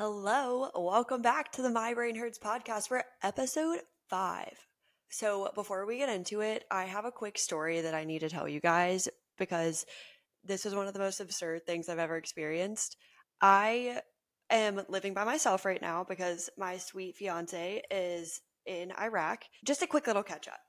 Hello, 0.00 0.70
welcome 0.74 1.20
back 1.20 1.52
to 1.52 1.60
the 1.60 1.68
My 1.68 1.92
Brain 1.92 2.16
Hurts 2.16 2.38
podcast 2.38 2.88
for 2.88 3.04
episode 3.22 3.80
five. 4.08 4.66
So, 5.10 5.50
before 5.54 5.84
we 5.84 5.98
get 5.98 6.08
into 6.08 6.40
it, 6.40 6.64
I 6.70 6.84
have 6.84 7.04
a 7.04 7.10
quick 7.10 7.36
story 7.36 7.82
that 7.82 7.92
I 7.92 8.04
need 8.04 8.20
to 8.20 8.30
tell 8.30 8.48
you 8.48 8.60
guys 8.60 9.10
because 9.36 9.84
this 10.42 10.64
is 10.64 10.74
one 10.74 10.86
of 10.86 10.94
the 10.94 11.00
most 11.00 11.20
absurd 11.20 11.66
things 11.66 11.90
I've 11.90 11.98
ever 11.98 12.16
experienced. 12.16 12.96
I 13.42 14.00
am 14.48 14.80
living 14.88 15.12
by 15.12 15.24
myself 15.24 15.66
right 15.66 15.82
now 15.82 16.06
because 16.08 16.48
my 16.56 16.78
sweet 16.78 17.16
fiance 17.16 17.82
is 17.90 18.40
in 18.64 18.92
Iraq. 18.98 19.44
Just 19.66 19.82
a 19.82 19.86
quick 19.86 20.06
little 20.06 20.22
catch 20.22 20.48
up. 20.48 20.60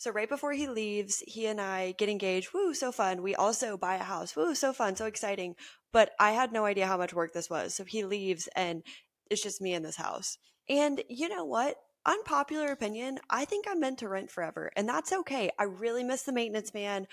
So 0.00 0.10
right 0.10 0.30
before 0.30 0.54
he 0.54 0.66
leaves, 0.66 1.22
he 1.26 1.44
and 1.44 1.60
I 1.60 1.92
get 1.92 2.08
engaged. 2.08 2.54
Woo, 2.54 2.72
so 2.72 2.90
fun. 2.90 3.22
We 3.22 3.34
also 3.34 3.76
buy 3.76 3.96
a 3.96 4.02
house. 4.02 4.34
Woo, 4.34 4.54
so 4.54 4.72
fun, 4.72 4.96
so 4.96 5.04
exciting. 5.04 5.56
But 5.92 6.12
I 6.18 6.30
had 6.30 6.54
no 6.54 6.64
idea 6.64 6.86
how 6.86 6.96
much 6.96 7.12
work 7.12 7.34
this 7.34 7.50
was. 7.50 7.74
So 7.74 7.84
he 7.84 8.02
leaves 8.02 8.48
and 8.56 8.82
it's 9.30 9.42
just 9.42 9.60
me 9.60 9.74
in 9.74 9.82
this 9.82 9.96
house. 9.96 10.38
And 10.70 11.02
you 11.10 11.28
know 11.28 11.44
what? 11.44 11.76
Unpopular 12.06 12.72
opinion, 12.72 13.18
I 13.28 13.44
think 13.44 13.66
I'm 13.68 13.78
meant 13.78 13.98
to 13.98 14.08
rent 14.08 14.30
forever. 14.30 14.72
And 14.74 14.88
that's 14.88 15.12
okay. 15.12 15.50
I 15.58 15.64
really 15.64 16.02
miss 16.02 16.22
the 16.22 16.32
maintenance 16.32 16.72
man, 16.72 17.06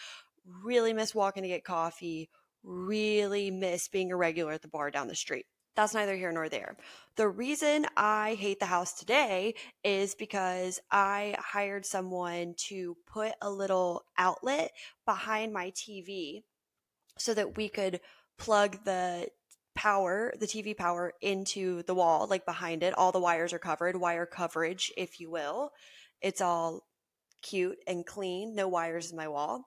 really 0.63 0.93
miss 0.93 1.13
walking 1.13 1.43
to 1.43 1.49
get 1.49 1.65
coffee, 1.65 2.29
really 2.63 3.51
miss 3.51 3.89
being 3.89 4.13
a 4.13 4.15
regular 4.15 4.53
at 4.53 4.61
the 4.61 4.69
bar 4.69 4.91
down 4.91 5.09
the 5.09 5.15
street. 5.15 5.45
That's 5.77 5.93
neither 5.93 6.15
here 6.15 6.31
nor 6.31 6.49
there. 6.49 6.75
The 7.17 7.27
reason 7.27 7.85
I 7.95 8.33
hate 8.33 8.59
the 8.59 8.65
house 8.65 8.93
today 8.93 9.53
is 9.83 10.15
because 10.15 10.79
I 10.91 11.35
hired 11.37 11.85
someone 11.85 12.55
to 12.69 12.97
put 13.05 13.33
a 13.43 13.51
little 13.51 14.03
outlet 14.17 14.71
behind 15.05 15.53
my 15.53 15.69
TV 15.69 16.41
so 17.19 17.35
that 17.35 17.57
we 17.57 17.69
could 17.69 17.99
plug 18.39 18.83
the 18.85 19.27
power, 19.75 20.33
the 20.39 20.47
TV 20.47 20.75
power 20.75 21.13
into 21.21 21.83
the 21.83 21.93
wall, 21.93 22.25
like 22.27 22.43
behind 22.43 22.81
it. 22.81 22.97
All 22.97 23.11
the 23.11 23.19
wires 23.19 23.53
are 23.53 23.59
covered, 23.59 23.95
wire 23.95 24.25
coverage, 24.25 24.91
if 24.97 25.19
you 25.19 25.29
will. 25.29 25.69
It's 26.23 26.41
all 26.41 26.87
cute 27.43 27.77
and 27.85 28.03
clean, 28.03 28.55
no 28.55 28.67
wires 28.67 29.11
in 29.11 29.17
my 29.17 29.27
wall. 29.27 29.65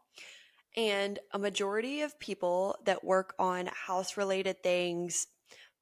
And 0.77 1.21
a 1.33 1.39
majority 1.39 2.01
of 2.01 2.19
people 2.19 2.77
that 2.85 3.05
work 3.05 3.33
on 3.39 3.71
house 3.87 4.17
related 4.17 4.61
things, 4.65 5.29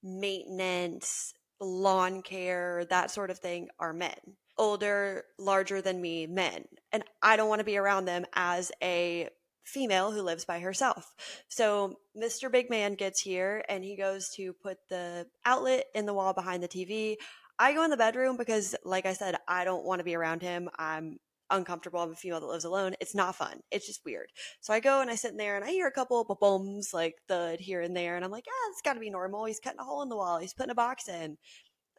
maintenance, 0.03 1.35
lawn 1.61 2.23
care, 2.23 2.85
that 2.91 3.11
sort 3.11 3.31
of 3.31 3.39
thing 3.39 3.69
are 3.79 3.93
men. 3.93 4.17
Older, 4.57 5.25
larger 5.39 5.81
than 5.81 6.01
me 6.01 6.27
men. 6.27 6.65
And 6.93 7.05
I 7.23 7.37
don't 7.37 7.49
want 7.49 7.61
to 7.61 7.65
be 7.65 7.77
around 7.77 8.07
them 8.07 8.25
as 8.35 8.73
a 8.83 9.29
female 9.65 10.11
who 10.11 10.23
lives 10.23 10.45
by 10.45 10.61
herself. 10.61 11.15
So 11.49 11.97
Mr. 12.17 12.51
Big 12.51 12.71
Man 12.71 12.95
gets 12.95 13.21
here 13.21 13.63
and 13.69 13.85
he 13.85 13.97
goes 13.97 14.31
to 14.37 14.53
put 14.53 14.79
the 14.89 15.27
outlet 15.45 15.85
in 15.95 16.07
the 16.07 16.15
wall 16.15 16.33
behind 16.33 16.63
the 16.63 16.69
TV. 16.69 17.17
I 17.59 17.75
go 17.75 17.85
in 17.85 17.91
the 17.91 17.97
bedroom 17.97 18.37
because, 18.37 18.75
like 18.85 19.05
I 19.05 19.13
said, 19.13 19.37
I 19.47 19.65
don't 19.65 19.85
want 19.85 19.99
to 19.99 20.05
be 20.05 20.15
around 20.15 20.43
him. 20.43 20.71
I'm 20.79 21.19
uncomfortable. 21.51 22.01
I'm 22.01 22.13
a 22.13 22.17
female 22.17 22.41
that 22.41 22.47
lives 22.47 22.65
alone. 22.65 22.95
It's 23.01 23.15
not 23.15 23.37
fun. 23.37 23.61
It's 23.71 23.87
just 23.87 24.05
weird. 24.05 24.29
So 24.61 24.73
I 24.73 24.81
go 24.81 25.01
and 25.01 25.11
I 25.11 25.15
sit 25.15 25.33
in 25.33 25.37
there 25.37 25.57
and 25.57 25.65
I 25.65 25.71
hear 25.71 25.87
a 25.87 25.93
couple 25.93 26.21
of 26.21 26.39
booms 26.41 26.93
like 26.93 27.17
thud 27.29 27.61
here 27.61 27.81
and 27.81 27.97
there. 27.97 28.17
And 28.17 28.25
I'm 28.25 28.31
like, 28.31 28.47
yeah, 28.47 28.71
it's 28.71 28.83
got 28.83 28.95
to 28.95 29.01
be 29.01 29.11
normal. 29.11 29.45
He's 29.45 29.61
cutting 29.61 29.81
a 29.81 29.85
hole 29.85 30.03
in 30.03 30.09
the 30.09 30.17
wall. 30.17 30.39
He's 30.39 30.55
putting 30.55 30.71
a 30.71 30.75
box 30.75 31.09
in. 31.09 31.37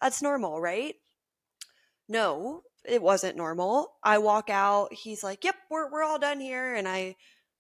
That's 0.02 0.22
normal, 0.22 0.62
right? 0.62 0.96
No, 2.08 2.64
it 2.86 3.02
wasn't 3.02 3.38
normal. 3.38 3.94
I 4.04 4.18
walk 4.18 4.50
out. 4.50 4.94
He's 4.94 5.24
like, 5.24 5.44
yep, 5.44 5.56
we're, 5.70 5.92
we're 5.92 6.04
all 6.04 6.20
done 6.20 6.40
here. 6.40 6.74
And 6.76 6.88
I, 6.88 7.16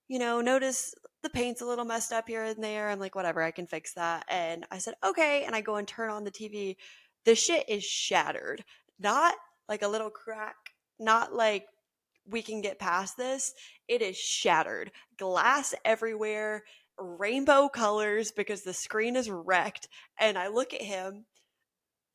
you 0.07 0.19
know, 0.19 0.41
notice 0.41 0.93
the 1.21 1.29
paint's 1.29 1.61
a 1.61 1.65
little 1.65 1.85
messed 1.85 2.13
up 2.13 2.27
here 2.27 2.43
and 2.43 2.63
there. 2.63 2.89
I'm 2.89 2.99
like, 2.99 3.15
whatever, 3.15 3.41
I 3.41 3.51
can 3.51 3.67
fix 3.67 3.93
that. 3.93 4.25
And 4.29 4.65
I 4.71 4.77
said, 4.77 4.95
okay. 5.05 5.43
And 5.45 5.55
I 5.55 5.61
go 5.61 5.75
and 5.75 5.87
turn 5.87 6.09
on 6.09 6.23
the 6.23 6.31
TV. 6.31 6.77
The 7.25 7.35
shit 7.35 7.67
is 7.67 7.83
shattered. 7.83 8.63
Not 8.99 9.35
like 9.67 9.83
a 9.83 9.87
little 9.87 10.09
crack, 10.09 10.55
not 10.99 11.33
like 11.33 11.65
we 12.29 12.41
can 12.41 12.61
get 12.61 12.79
past 12.79 13.17
this. 13.17 13.53
It 13.87 14.01
is 14.01 14.17
shattered. 14.17 14.91
Glass 15.17 15.73
everywhere, 15.83 16.63
rainbow 16.97 17.69
colors 17.69 18.31
because 18.31 18.63
the 18.63 18.73
screen 18.73 19.15
is 19.15 19.29
wrecked. 19.29 19.87
And 20.19 20.37
I 20.37 20.47
look 20.47 20.73
at 20.73 20.81
him 20.81 21.25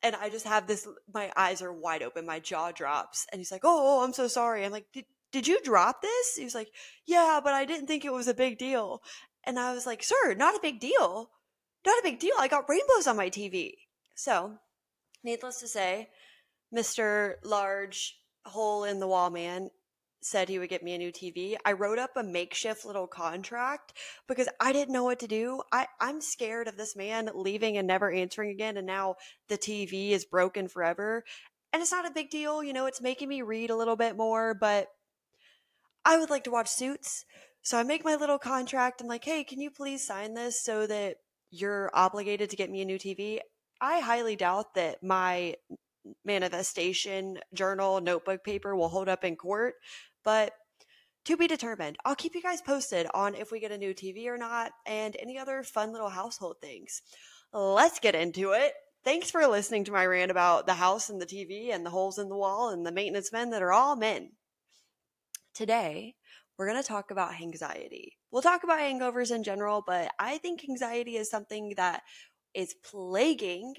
and 0.01 0.15
I 0.15 0.29
just 0.29 0.45
have 0.45 0.67
this, 0.67 0.87
my 1.13 1.31
eyes 1.35 1.61
are 1.61 1.73
wide 1.73 2.03
open, 2.03 2.25
my 2.25 2.39
jaw 2.39 2.71
drops. 2.71 3.25
And 3.31 3.39
he's 3.39 3.51
like, 3.51 3.61
Oh, 3.63 4.03
I'm 4.03 4.13
so 4.13 4.27
sorry. 4.27 4.65
I'm 4.65 4.71
like, 4.71 4.87
Did, 4.93 5.05
did 5.31 5.47
you 5.47 5.59
drop 5.63 6.01
this? 6.01 6.35
He 6.35 6.43
was 6.43 6.55
like, 6.55 6.69
Yeah, 7.05 7.39
but 7.43 7.53
I 7.53 7.65
didn't 7.65 7.87
think 7.87 8.05
it 8.05 8.13
was 8.13 8.27
a 8.27 8.33
big 8.33 8.57
deal. 8.57 9.01
And 9.43 9.59
I 9.59 9.73
was 9.73 9.85
like, 9.85 10.03
Sir, 10.03 10.33
not 10.35 10.55
a 10.55 10.61
big 10.61 10.79
deal. 10.79 11.31
Not 11.85 11.99
a 11.99 12.03
big 12.03 12.19
deal. 12.19 12.33
I 12.39 12.47
got 12.47 12.69
rainbows 12.69 13.07
on 13.07 13.17
my 13.17 13.29
TV. 13.29 13.73
So, 14.15 14.57
needless 15.23 15.59
to 15.59 15.67
say, 15.67 16.09
Mr. 16.75 17.35
Large 17.43 18.17
Hole 18.45 18.83
in 18.83 18.99
the 18.99 19.07
Wall 19.07 19.29
Man 19.29 19.69
said 20.25 20.49
he 20.49 20.57
would 20.59 20.69
get 20.69 20.83
me 20.83 20.93
a 20.93 20.97
new 20.97 21.11
TV. 21.11 21.55
I 21.63 21.73
wrote 21.73 21.99
up 21.99 22.11
a 22.15 22.23
makeshift 22.23 22.83
little 22.83 23.07
contract 23.07 23.93
because 24.27 24.49
I 24.59 24.73
didn't 24.73 24.93
know 24.93 25.03
what 25.03 25.19
to 25.19 25.27
do. 25.27 25.61
I, 25.71 25.87
I'm 25.99 26.19
scared 26.19 26.67
of 26.67 26.77
this 26.77 26.95
man 26.95 27.29
leaving 27.35 27.77
and 27.77 27.87
never 27.87 28.11
answering 28.11 28.49
again. 28.49 28.77
And 28.77 28.87
now 28.87 29.15
the 29.49 29.57
TV 29.57 30.11
is 30.11 30.25
broken 30.25 30.67
forever. 30.67 31.23
And 31.71 31.81
it's 31.81 31.91
not 31.91 32.07
a 32.07 32.13
big 32.13 32.31
deal. 32.31 32.63
You 32.63 32.73
know, 32.73 32.87
it's 32.87 33.01
making 33.01 33.29
me 33.29 33.43
read 33.43 33.69
a 33.69 33.75
little 33.75 33.95
bit 33.95 34.17
more, 34.17 34.55
but 34.55 34.87
I 36.03 36.17
would 36.17 36.29
like 36.29 36.45
to 36.45 36.51
watch 36.51 36.69
Suits. 36.69 37.25
So 37.61 37.77
I 37.77 37.83
make 37.83 38.03
my 38.03 38.15
little 38.15 38.39
contract. 38.39 39.01
I'm 39.01 39.07
like, 39.07 39.23
hey, 39.23 39.43
can 39.43 39.61
you 39.61 39.69
please 39.69 40.05
sign 40.05 40.33
this 40.33 40.61
so 40.63 40.87
that 40.87 41.17
you're 41.51 41.91
obligated 41.93 42.49
to 42.49 42.55
get 42.55 42.71
me 42.71 42.81
a 42.81 42.85
new 42.85 42.97
TV? 42.97 43.39
I 43.79 43.99
highly 43.99 44.35
doubt 44.35 44.73
that 44.75 45.03
my 45.03 45.55
manifestation 46.23 47.39
journal 47.53 48.01
notebook 48.01 48.43
paper 48.43 48.75
will 48.75 48.89
hold 48.89 49.09
up 49.09 49.23
in 49.23 49.35
court 49.35 49.75
but 50.25 50.51
to 51.25 51.37
be 51.37 51.47
determined. 51.47 51.95
I'll 52.03 52.15
keep 52.15 52.35
you 52.35 52.41
guys 52.41 52.61
posted 52.61 53.07
on 53.13 53.33
if 53.35 53.51
we 53.51 53.59
get 53.59 53.71
a 53.71 53.77
new 53.77 53.93
TV 53.93 54.27
or 54.27 54.37
not 54.37 54.73
and 54.85 55.15
any 55.19 55.37
other 55.37 55.63
fun 55.63 55.93
little 55.93 56.09
household 56.09 56.57
things. 56.61 57.01
Let's 57.53 57.99
get 57.99 58.15
into 58.15 58.51
it. 58.51 58.73
Thanks 59.03 59.31
for 59.31 59.47
listening 59.47 59.85
to 59.85 59.91
my 59.91 60.05
rant 60.05 60.31
about 60.31 60.67
the 60.67 60.73
house 60.73 61.09
and 61.09 61.21
the 61.21 61.25
TV 61.25 61.73
and 61.73 61.85
the 61.85 61.91
holes 61.91 62.17
in 62.19 62.27
the 62.27 62.35
wall 62.35 62.69
and 62.69 62.85
the 62.85 62.91
maintenance 62.91 63.31
men 63.31 63.51
that 63.51 63.61
are 63.61 63.71
all 63.71 63.95
men. 63.95 64.31
Today, 65.53 66.15
we're 66.57 66.67
going 66.67 66.81
to 66.81 66.87
talk 66.87 67.11
about 67.11 67.33
hangxiety. 67.33 68.09
We'll 68.31 68.41
talk 68.41 68.63
about 68.63 68.79
hangovers 68.79 69.33
in 69.33 69.43
general, 69.43 69.83
but 69.85 70.11
I 70.19 70.37
think 70.39 70.61
hangxiety 70.61 71.15
is 71.15 71.29
something 71.29 71.73
that 71.77 72.01
is 72.53 72.75
plaguing 72.83 73.75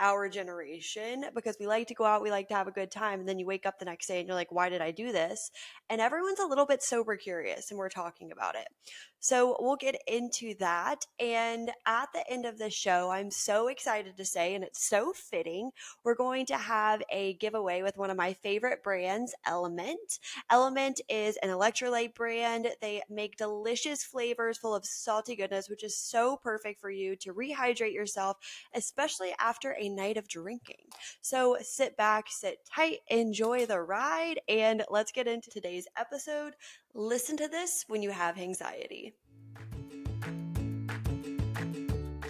our 0.00 0.28
generation 0.28 1.26
because 1.34 1.56
we 1.60 1.66
like 1.66 1.86
to 1.88 1.94
go 1.94 2.04
out, 2.04 2.22
we 2.22 2.30
like 2.30 2.48
to 2.48 2.54
have 2.54 2.66
a 2.66 2.72
good 2.72 2.90
time. 2.90 3.20
And 3.20 3.28
then 3.28 3.38
you 3.38 3.46
wake 3.46 3.66
up 3.66 3.78
the 3.78 3.84
next 3.84 4.06
day 4.06 4.18
and 4.18 4.26
you're 4.26 4.34
like, 4.34 4.50
why 4.50 4.68
did 4.68 4.80
I 4.80 4.90
do 4.90 5.12
this? 5.12 5.50
And 5.88 6.00
everyone's 6.00 6.40
a 6.40 6.46
little 6.46 6.66
bit 6.66 6.82
sober 6.82 7.16
curious 7.16 7.70
and 7.70 7.78
we're 7.78 7.90
talking 7.90 8.32
about 8.32 8.56
it. 8.56 8.68
So 9.22 9.54
we'll 9.60 9.76
get 9.76 10.00
into 10.06 10.54
that. 10.60 11.04
And 11.18 11.70
at 11.86 12.08
the 12.14 12.24
end 12.30 12.46
of 12.46 12.56
the 12.56 12.70
show, 12.70 13.10
I'm 13.10 13.30
so 13.30 13.68
excited 13.68 14.16
to 14.16 14.24
say, 14.24 14.54
and 14.54 14.64
it's 14.64 14.88
so 14.88 15.12
fitting, 15.12 15.72
we're 16.02 16.14
going 16.14 16.46
to 16.46 16.56
have 16.56 17.02
a 17.12 17.34
giveaway 17.34 17.82
with 17.82 17.98
one 17.98 18.08
of 18.08 18.16
my 18.16 18.32
favorite 18.32 18.82
brands, 18.82 19.34
LMNT. 19.46 20.18
LMNT 20.50 21.00
is 21.10 21.36
an 21.42 21.50
electrolyte 21.50 22.14
brand. 22.14 22.68
They 22.80 23.02
make 23.10 23.36
delicious 23.36 24.02
flavors 24.02 24.56
full 24.56 24.74
of 24.74 24.86
salty 24.86 25.36
goodness, 25.36 25.68
which 25.68 25.84
is 25.84 25.98
so 25.98 26.38
perfect 26.38 26.80
for 26.80 26.90
you 26.90 27.14
to 27.16 27.34
rehydrate 27.34 27.92
yourself, 27.92 28.38
especially 28.74 29.34
after 29.38 29.76
a 29.78 29.89
night 29.94 30.16
of 30.16 30.28
drinking. 30.28 30.86
So 31.20 31.56
sit 31.60 31.96
back, 31.96 32.26
sit 32.28 32.58
tight, 32.74 33.00
enjoy 33.08 33.66
the 33.66 33.80
ride, 33.80 34.40
and 34.48 34.84
let's 34.90 35.12
get 35.12 35.26
into 35.26 35.50
today's 35.50 35.86
episode. 35.96 36.54
Listen 36.94 37.36
to 37.36 37.48
this 37.48 37.84
when 37.88 38.02
you 38.02 38.10
have 38.10 38.36
hangxiety. 38.36 39.12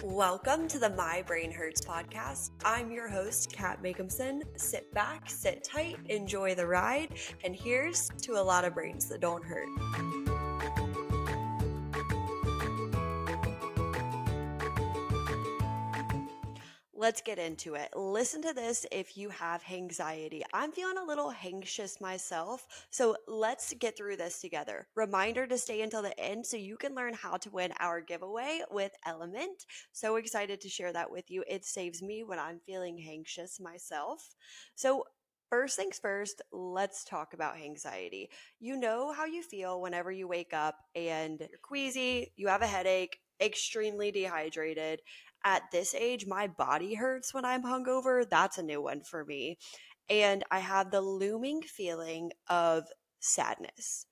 Welcome 0.03 0.67
to 0.67 0.77
the 0.77 0.89
My 0.89 1.23
Brain 1.25 1.51
Hurts 1.51 1.79
podcast. 1.79 2.49
I'm 2.65 2.91
your 2.91 3.07
host, 3.07 3.53
Kat 3.53 3.81
Makehamson. 3.81 4.41
Sit 4.57 4.93
back, 4.93 5.29
sit 5.29 5.63
tight, 5.63 5.97
enjoy 6.09 6.53
the 6.53 6.67
ride, 6.67 7.13
and 7.45 7.55
here's 7.55 8.09
to 8.23 8.33
a 8.33 8.43
lot 8.43 8.65
of 8.65 8.73
brains 8.73 9.05
that 9.05 9.21
don't 9.21 9.43
hurt. 9.43 10.30
Let's 17.01 17.23
get 17.23 17.39
into 17.39 17.73
it. 17.73 17.89
Listen 17.95 18.43
to 18.43 18.53
this 18.53 18.85
if 18.91 19.17
you 19.17 19.29
have 19.29 19.63
hangxiety. 19.63 20.43
I'm 20.53 20.71
feeling 20.71 20.99
a 20.99 21.03
little 21.03 21.33
anxious 21.43 21.99
myself, 21.99 22.67
so 22.91 23.17
let's 23.27 23.73
get 23.73 23.97
through 23.97 24.17
this 24.17 24.39
together. 24.39 24.87
Reminder 24.93 25.47
to 25.47 25.57
stay 25.57 25.81
until 25.81 26.03
the 26.03 26.19
end 26.19 26.45
so 26.45 26.57
you 26.57 26.77
can 26.77 26.93
learn 26.93 27.15
how 27.15 27.37
to 27.37 27.49
win 27.49 27.73
our 27.79 28.01
giveaway 28.01 28.61
with 28.69 28.91
LMNT. 29.07 29.65
So 29.91 30.17
excited 30.17 30.61
to 30.61 30.69
share 30.69 30.93
that 30.93 31.09
with 31.09 31.31
you. 31.31 31.43
It 31.47 31.65
saves 31.65 32.03
me 32.03 32.23
when 32.23 32.37
I'm 32.37 32.59
feeling 32.67 33.03
anxious 33.09 33.59
myself. 33.59 34.35
So, 34.75 35.05
First 35.49 35.75
things 35.75 35.99
first, 35.99 36.41
let's 36.53 37.03
talk 37.03 37.33
about 37.33 37.57
hangxiety. 37.57 38.27
You 38.61 38.77
know 38.77 39.11
how 39.11 39.25
you 39.25 39.43
feel 39.43 39.81
whenever 39.81 40.09
you 40.09 40.25
wake 40.25 40.53
up 40.53 40.77
and 40.95 41.41
you're 41.41 41.59
queasy, 41.61 42.31
you 42.37 42.47
have 42.47 42.61
a 42.61 42.67
headache, 42.67 43.19
extremely 43.41 44.11
dehydrated, 44.11 45.01
at 45.43 45.63
this 45.71 45.93
age, 45.93 46.25
my 46.27 46.47
body 46.47 46.95
hurts 46.95 47.33
when 47.33 47.45
I'm 47.45 47.63
hungover. 47.63 48.27
That's 48.29 48.57
a 48.57 48.63
new 48.63 48.81
one 48.81 49.01
for 49.03 49.25
me. 49.25 49.57
And 50.09 50.43
I 50.51 50.59
have 50.59 50.91
the 50.91 51.01
looming 51.01 51.61
feeling 51.61 52.31
of 52.49 52.85
sadness. 53.19 54.05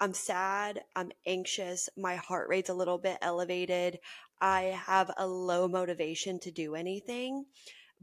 I'm 0.00 0.14
sad, 0.14 0.82
I'm 0.96 1.12
anxious, 1.26 1.88
my 1.96 2.16
heart 2.16 2.48
rate's 2.48 2.70
a 2.70 2.74
little 2.74 2.98
bit 2.98 3.18
elevated. 3.22 3.98
I 4.40 4.76
have 4.86 5.12
a 5.16 5.26
low 5.26 5.68
motivation 5.68 6.40
to 6.40 6.50
do 6.50 6.74
anything. 6.74 7.44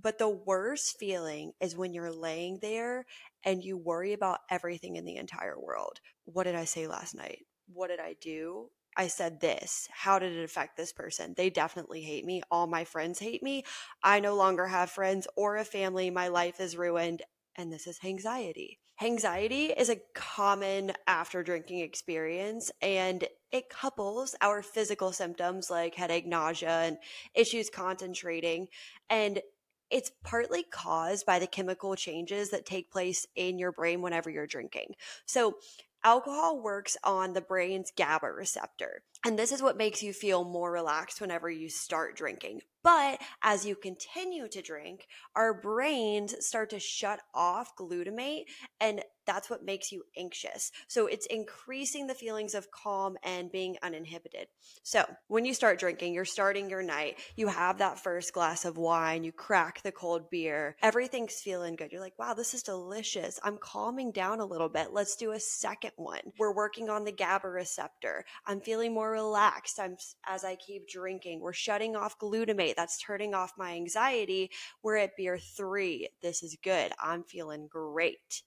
But 0.01 0.17
the 0.17 0.29
worst 0.29 0.97
feeling 0.97 1.51
is 1.59 1.75
when 1.75 1.93
you're 1.93 2.11
laying 2.11 2.59
there 2.61 3.05
and 3.43 3.63
you 3.63 3.77
worry 3.77 4.13
about 4.13 4.39
everything 4.49 4.95
in 4.95 5.03
the 5.03 5.17
entire 5.17 5.59
world. 5.59 5.99
What 6.23 6.43
did 6.43 6.55
I 6.55 6.63
say 6.63 6.87
last 6.87 7.15
night? 7.15 7.45
What 7.73 7.89
did 7.89 7.99
I 7.99 8.15
do? 8.21 8.69
I 8.97 9.07
said 9.07 9.39
this. 9.39 9.87
How 9.91 10.19
did 10.19 10.35
it 10.35 10.43
affect 10.43 10.77
this 10.77 10.91
person? 10.91 11.33
They 11.35 11.49
definitely 11.49 12.01
hate 12.01 12.25
me. 12.25 12.41
All 12.51 12.67
my 12.67 12.83
friends 12.83 13.19
hate 13.19 13.43
me. 13.43 13.63
I 14.03 14.19
no 14.19 14.35
longer 14.35 14.67
have 14.67 14.91
friends 14.91 15.27
or 15.35 15.57
a 15.57 15.63
family. 15.63 16.09
My 16.09 16.27
life 16.27 16.59
is 16.59 16.77
ruined. 16.77 17.21
And 17.55 17.71
this 17.71 17.87
is 17.87 17.99
hangxiety. 17.99 18.77
Hangxiety 19.01 19.73
is 19.77 19.89
a 19.89 20.01
common 20.13 20.91
after 21.07 21.41
drinking 21.41 21.79
experience 21.79 22.71
and 22.81 23.25
it 23.51 23.69
couples 23.69 24.35
our 24.41 24.61
physical 24.61 25.11
symptoms 25.13 25.69
like 25.69 25.95
headache, 25.95 26.27
nausea, 26.27 26.81
and 26.81 26.97
issues 27.33 27.69
concentrating. 27.69 28.67
And 29.09 29.41
it's 29.89 30.11
partly 30.23 30.63
caused 30.63 31.25
by 31.25 31.39
the 31.39 31.47
chemical 31.47 31.95
changes 31.95 32.49
that 32.51 32.65
take 32.65 32.91
place 32.91 33.25
in 33.35 33.57
your 33.57 33.71
brain 33.71 34.01
whenever 34.01 34.29
you're 34.29 34.47
drinking. 34.47 34.93
So, 35.25 35.55
alcohol 36.03 36.61
works 36.61 36.97
on 37.03 37.33
the 37.33 37.41
brain's 37.41 37.91
GABA 37.95 38.31
receptor. 38.31 39.03
And 39.25 39.37
this 39.37 39.51
is 39.51 39.61
what 39.61 39.77
makes 39.77 40.01
you 40.01 40.13
feel 40.13 40.43
more 40.43 40.71
relaxed 40.71 41.19
whenever 41.19 41.49
you 41.49 41.69
start 41.69 42.15
drinking. 42.15 42.61
But 42.81 43.21
as 43.43 43.65
you 43.65 43.75
continue 43.75 44.47
to 44.47 44.61
drink, 44.61 45.07
our 45.35 45.53
brains 45.53 46.45
start 46.45 46.69
to 46.69 46.79
shut 46.79 47.19
off 47.33 47.75
glutamate, 47.75 48.45
and 48.79 49.01
that's 49.25 49.49
what 49.49 49.65
makes 49.65 49.91
you 49.91 50.03
anxious. 50.17 50.71
So 50.87 51.05
it's 51.05 51.27
increasing 51.27 52.07
the 52.07 52.15
feelings 52.15 52.55
of 52.55 52.71
calm 52.71 53.17
and 53.21 53.51
being 53.51 53.75
uninhibited. 53.83 54.47
So 54.81 55.05
when 55.27 55.45
you 55.45 55.53
start 55.53 55.77
drinking, 55.77 56.13
you're 56.13 56.25
starting 56.25 56.69
your 56.69 56.81
night, 56.81 57.19
you 57.35 57.47
have 57.47 57.77
that 57.77 57.99
first 57.99 58.33
glass 58.33 58.65
of 58.65 58.77
wine, 58.77 59.23
you 59.23 59.31
crack 59.33 59.83
the 59.83 59.91
cold 59.91 60.29
beer, 60.31 60.77
everything's 60.81 61.41
feeling 61.41 61.75
good. 61.75 61.91
You're 61.91 62.01
like, 62.01 62.17
wow, 62.17 62.33
this 62.33 62.53
is 62.53 62.63
delicious. 62.63 63.39
I'm 63.43 63.57
calming 63.57 64.11
down 64.11 64.39
a 64.39 64.45
little 64.45 64.69
bit. 64.69 64.93
Let's 64.93 65.15
do 65.15 65.33
a 65.33 65.39
second 65.39 65.91
one. 65.97 66.21
We're 66.39 66.55
working 66.55 66.89
on 66.89 67.03
the 67.03 67.11
GABA 67.11 67.49
receptor. 67.49 68.25
I'm 68.47 68.61
feeling 68.61 68.93
more 68.93 69.08
relaxed 69.09 69.79
I'm, 69.79 69.97
as 70.27 70.43
I 70.43 70.55
keep 70.55 70.87
drinking. 70.87 71.39
We're 71.41 71.53
shutting 71.53 71.95
off 71.95 72.19
glutamate 72.19 72.75
that's 72.75 72.99
turning 72.99 73.33
off 73.33 73.53
my 73.57 73.73
anxiety. 73.73 74.51
We're 74.83 74.97
at 74.97 75.15
beer 75.17 75.37
three. 75.37 76.09
This 76.21 76.43
is 76.43 76.57
good. 76.63 76.91
I'm 77.01 77.23
feeling 77.23 77.67
great. 77.69 78.43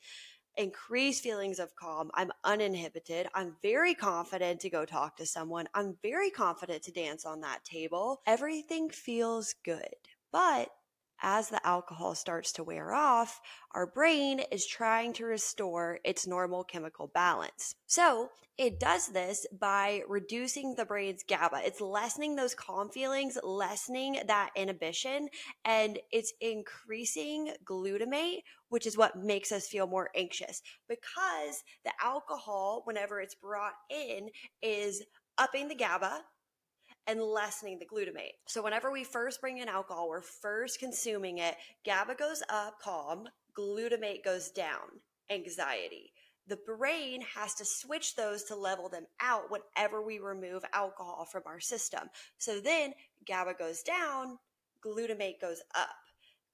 Increased 0.56 1.22
feelings 1.22 1.58
of 1.58 1.74
calm. 1.76 2.10
I'm 2.14 2.30
uninhibited. 2.44 3.26
I'm 3.34 3.56
very 3.62 3.94
confident 3.94 4.60
to 4.60 4.70
go 4.70 4.84
talk 4.84 5.16
to 5.16 5.26
someone. 5.26 5.66
I'm 5.74 5.96
very 6.02 6.30
confident 6.30 6.82
to 6.84 6.92
dance 6.92 7.24
on 7.24 7.40
that 7.40 7.64
table. 7.64 8.20
Everything 8.26 8.90
feels 8.90 9.54
good. 9.64 9.96
But 10.30 10.68
as 11.22 11.48
the 11.48 11.64
alcohol 11.66 12.14
starts 12.14 12.52
to 12.52 12.64
wear 12.64 12.92
off, 12.92 13.40
our 13.74 13.86
brain 13.86 14.40
is 14.50 14.66
trying 14.66 15.12
to 15.14 15.24
restore 15.24 16.00
its 16.04 16.26
normal 16.26 16.64
chemical 16.64 17.10
balance. 17.14 17.74
So 17.86 18.30
it 18.58 18.78
does 18.78 19.08
this 19.08 19.46
by 19.58 20.02
reducing 20.08 20.74
the 20.74 20.84
brain's 20.84 21.22
GABA. 21.26 21.62
It's 21.64 21.80
lessening 21.80 22.36
those 22.36 22.54
calm 22.54 22.90
feelings, 22.90 23.38
lessening 23.42 24.18
that 24.26 24.50
inhibition, 24.54 25.28
and 25.64 25.98
it's 26.10 26.32
increasing 26.40 27.54
glutamate, 27.64 28.42
which 28.68 28.86
is 28.86 28.98
what 28.98 29.16
makes 29.16 29.52
us 29.52 29.68
feel 29.68 29.86
more 29.86 30.10
anxious 30.14 30.60
because 30.88 31.62
the 31.84 31.92
alcohol, 32.02 32.82
whenever 32.84 33.20
it's 33.20 33.34
brought 33.34 33.74
in, 33.90 34.28
is 34.60 35.02
upping 35.38 35.68
the 35.68 35.74
GABA, 35.74 36.20
and 37.06 37.20
lessening 37.20 37.78
the 37.78 37.86
glutamate. 37.86 38.34
So 38.46 38.62
whenever 38.62 38.90
we 38.90 39.04
first 39.04 39.40
bring 39.40 39.58
in 39.58 39.68
alcohol, 39.68 40.08
we're 40.08 40.22
first 40.22 40.78
consuming 40.78 41.38
it, 41.38 41.56
GABA 41.84 42.14
goes 42.14 42.42
up, 42.48 42.80
calm, 42.80 43.28
glutamate 43.58 44.24
goes 44.24 44.50
down, 44.50 45.00
anxiety. 45.30 46.12
The 46.48 46.58
brain 46.66 47.22
has 47.34 47.54
to 47.54 47.64
switch 47.64 48.16
those 48.16 48.44
to 48.44 48.56
level 48.56 48.88
them 48.88 49.06
out 49.20 49.44
whenever 49.50 50.02
we 50.02 50.18
remove 50.18 50.64
alcohol 50.72 51.26
from 51.30 51.42
our 51.46 51.60
system. 51.60 52.08
So 52.38 52.60
then 52.60 52.94
GABA 53.26 53.54
goes 53.58 53.82
down, 53.82 54.38
glutamate 54.84 55.40
goes 55.40 55.62
up 55.74 55.90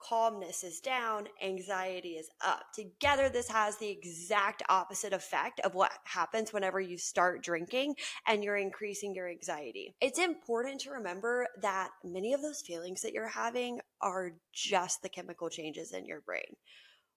calmness 0.00 0.64
is 0.64 0.80
down, 0.80 1.28
anxiety 1.42 2.10
is 2.10 2.28
up. 2.44 2.64
Together, 2.74 3.28
this 3.28 3.48
has 3.48 3.76
the 3.76 3.88
exact 3.88 4.62
opposite 4.68 5.12
effect 5.12 5.60
of 5.60 5.74
what 5.74 5.92
happens 6.04 6.52
whenever 6.52 6.80
you 6.80 6.98
start 6.98 7.42
drinking 7.42 7.94
and 8.26 8.42
you're 8.44 8.56
increasing 8.56 9.14
your 9.14 9.28
anxiety. 9.28 9.94
It's 10.00 10.18
important 10.18 10.80
to 10.82 10.90
remember 10.90 11.46
that 11.62 11.90
many 12.04 12.32
of 12.32 12.42
those 12.42 12.60
feelings 12.60 13.02
that 13.02 13.12
you're 13.12 13.28
having 13.28 13.80
are 14.00 14.32
just 14.52 15.02
the 15.02 15.08
chemical 15.08 15.48
changes 15.48 15.92
in 15.92 16.06
your 16.06 16.20
brain 16.20 16.56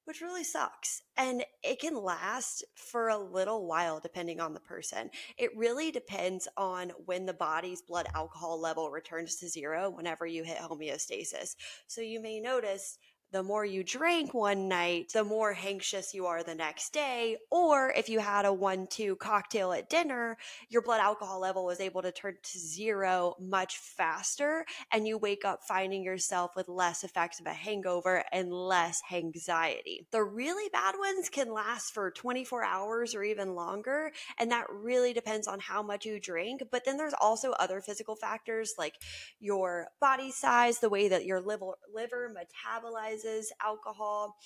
which 0.06 0.22
really 0.22 0.44
sucks. 0.44 1.04
And 1.18 1.44
it 1.64 1.80
can 1.80 1.96
last 1.96 2.64
for 2.76 3.10
a 3.10 3.18
little 3.18 3.68
while 3.68 4.00
depending 4.00 4.40
on 4.40 4.54
the 4.54 4.60
person. 4.60 5.10
It 5.38 5.56
really 5.56 5.92
depends 5.92 6.48
on 6.58 6.92
when 7.06 7.26
the 7.26 7.34
body's 7.34 7.82
blood 7.82 8.08
alcohol 8.16 8.60
level 8.60 8.92
returns 8.92 9.36
to 9.38 9.50
zero 9.50 9.90
whenever 9.90 10.26
you 10.26 10.44
hit 10.44 10.58
homeostasis. 10.58 11.56
So 11.88 12.02
you 12.02 12.22
may 12.22 12.40
notice 12.40 12.98
the 13.32 13.44
more 13.44 13.64
you 13.64 13.84
drink 13.84 14.34
one 14.34 14.68
night, 14.68 15.12
the 15.14 15.24
more 15.24 15.58
anxious 15.66 16.14
you 16.14 16.26
are 16.26 16.44
the 16.44 16.54
next 16.54 16.92
day. 16.92 17.38
Or 17.50 17.94
if 17.96 18.10
you 18.10 18.20
had 18.20 18.44
a 18.44 18.52
one 18.52 18.88
two 18.88 19.16
cocktail 19.16 19.72
at 19.72 19.90
dinner, 19.90 20.38
your 20.70 20.82
blood 20.82 21.00
alcohol 21.00 21.40
level 21.40 21.66
was 21.66 21.80
able 21.80 22.02
to 22.02 22.12
turn 22.12 22.36
to 22.44 22.60
zero 22.60 23.36
much 23.40 23.78
faster, 23.78 24.66
and 24.92 25.08
you 25.08 25.18
wake 25.18 25.46
up 25.46 25.64
finding 25.64 26.04
yourself 26.04 26.52
with 26.58 26.68
less 26.68 27.06
effects 27.06 27.40
of 27.40 27.46
a 27.46 27.54
hangover 27.54 28.24
and 28.34 28.52
less 28.52 29.02
anxiety. 29.12 30.06
The 30.12 30.24
really 30.24 30.70
bad 30.70 30.96
ones 31.00 31.30
can 31.30 31.54
last 31.54 31.94
for 31.94 32.12
24 32.12 32.66
hours 32.66 33.16
or 33.16 33.24
even 33.24 33.56
longer, 33.56 34.12
and 34.40 34.52
that 34.52 34.68
really 34.70 35.14
depends 35.14 35.48
on 35.48 35.62
how 35.62 35.82
much 35.82 36.06
you 36.06 36.20
drink. 36.20 36.64
But 36.70 36.84
then 36.84 36.98
there's 36.98 37.16
also 37.22 37.52
other 37.52 37.80
physical 37.80 38.18
factors 38.18 38.74
like 38.78 38.96
your 39.40 39.88
body 40.02 40.32
size, 40.32 40.80
the 40.80 40.90
way 40.90 41.08
that 41.08 41.26
your 41.26 41.40
liver, 41.40 41.76
liver 41.94 42.36
metabolizes 42.36 43.21
alcohol, 43.64 44.38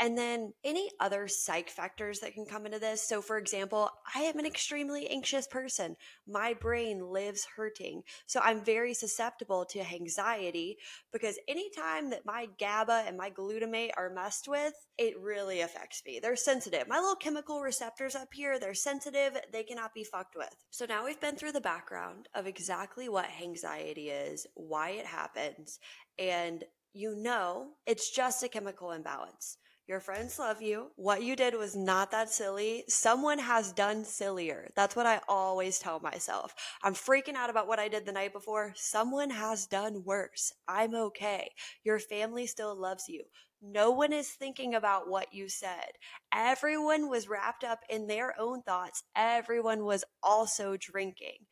and 0.00 0.16
then 0.16 0.52
any 0.64 0.90
other 1.00 1.26
psych 1.26 1.68
factors 1.68 2.20
that 2.20 2.34
can 2.34 2.46
come 2.46 2.66
into 2.66 2.78
this. 2.78 3.06
So, 3.06 3.20
for 3.20 3.36
example, 3.36 3.90
I 4.14 4.20
am 4.20 4.38
an 4.38 4.46
extremely 4.46 5.08
anxious 5.08 5.46
person. 5.48 5.96
My 6.26 6.54
brain 6.54 7.00
lives 7.00 7.46
hurting. 7.56 8.02
So, 8.26 8.40
I'm 8.42 8.64
very 8.64 8.94
susceptible 8.94 9.64
to 9.70 9.80
anxiety 9.80 10.76
because 11.12 11.38
anytime 11.48 12.10
that 12.10 12.24
my 12.24 12.46
GABA 12.58 13.04
and 13.06 13.16
my 13.16 13.30
glutamate 13.30 13.90
are 13.96 14.12
messed 14.14 14.46
with, 14.46 14.74
it 14.98 15.18
really 15.20 15.62
affects 15.62 16.02
me. 16.06 16.20
They're 16.22 16.36
sensitive. 16.36 16.86
My 16.86 16.98
little 16.98 17.16
chemical 17.16 17.60
receptors 17.60 18.14
up 18.14 18.28
here, 18.32 18.58
they're 18.58 18.74
sensitive. 18.74 19.36
They 19.52 19.64
cannot 19.64 19.94
be 19.94 20.04
fucked 20.04 20.36
with. 20.36 20.54
So, 20.70 20.86
now 20.86 21.04
we've 21.04 21.20
been 21.20 21.36
through 21.36 21.52
the 21.52 21.60
background 21.60 22.28
of 22.34 22.46
exactly 22.46 23.08
what 23.08 23.26
anxiety 23.42 24.10
is, 24.10 24.46
why 24.54 24.90
it 24.90 25.06
happens, 25.06 25.80
and 26.20 26.64
you 26.98 27.14
know 27.14 27.68
it's 27.86 28.10
just 28.10 28.42
a 28.42 28.48
chemical 28.48 28.90
imbalance. 28.90 29.58
Your 29.86 30.00
friends 30.00 30.36
love 30.36 30.60
you. 30.60 30.88
What 30.96 31.22
you 31.22 31.36
did 31.36 31.54
was 31.54 31.76
not 31.76 32.10
that 32.10 32.28
silly. 32.28 32.82
Someone 32.88 33.38
has 33.38 33.72
done 33.72 34.04
sillier. 34.04 34.68
That's 34.74 34.96
what 34.96 35.06
I 35.06 35.20
always 35.28 35.78
tell 35.78 36.00
myself. 36.00 36.54
I'm 36.82 36.94
freaking 36.94 37.36
out 37.36 37.50
about 37.50 37.68
what 37.68 37.78
I 37.78 37.86
did 37.86 38.04
the 38.04 38.12
night 38.12 38.32
before. 38.32 38.72
Someone 38.76 39.30
has 39.30 39.66
done 39.68 40.02
worse. 40.04 40.52
I'm 40.66 40.94
okay. 40.94 41.52
Your 41.84 42.00
family 42.00 42.46
still 42.46 42.74
loves 42.74 43.04
you. 43.08 43.22
No 43.62 43.92
one 43.92 44.12
is 44.12 44.28
thinking 44.28 44.74
about 44.74 45.08
what 45.08 45.32
you 45.32 45.48
said. 45.48 45.92
Everyone 46.34 47.08
was 47.08 47.28
wrapped 47.28 47.62
up 47.62 47.80
in 47.88 48.08
their 48.08 48.34
own 48.40 48.62
thoughts. 48.62 49.04
Everyone 49.16 49.84
was 49.84 50.04
also 50.22 50.76
drinking. 50.76 51.46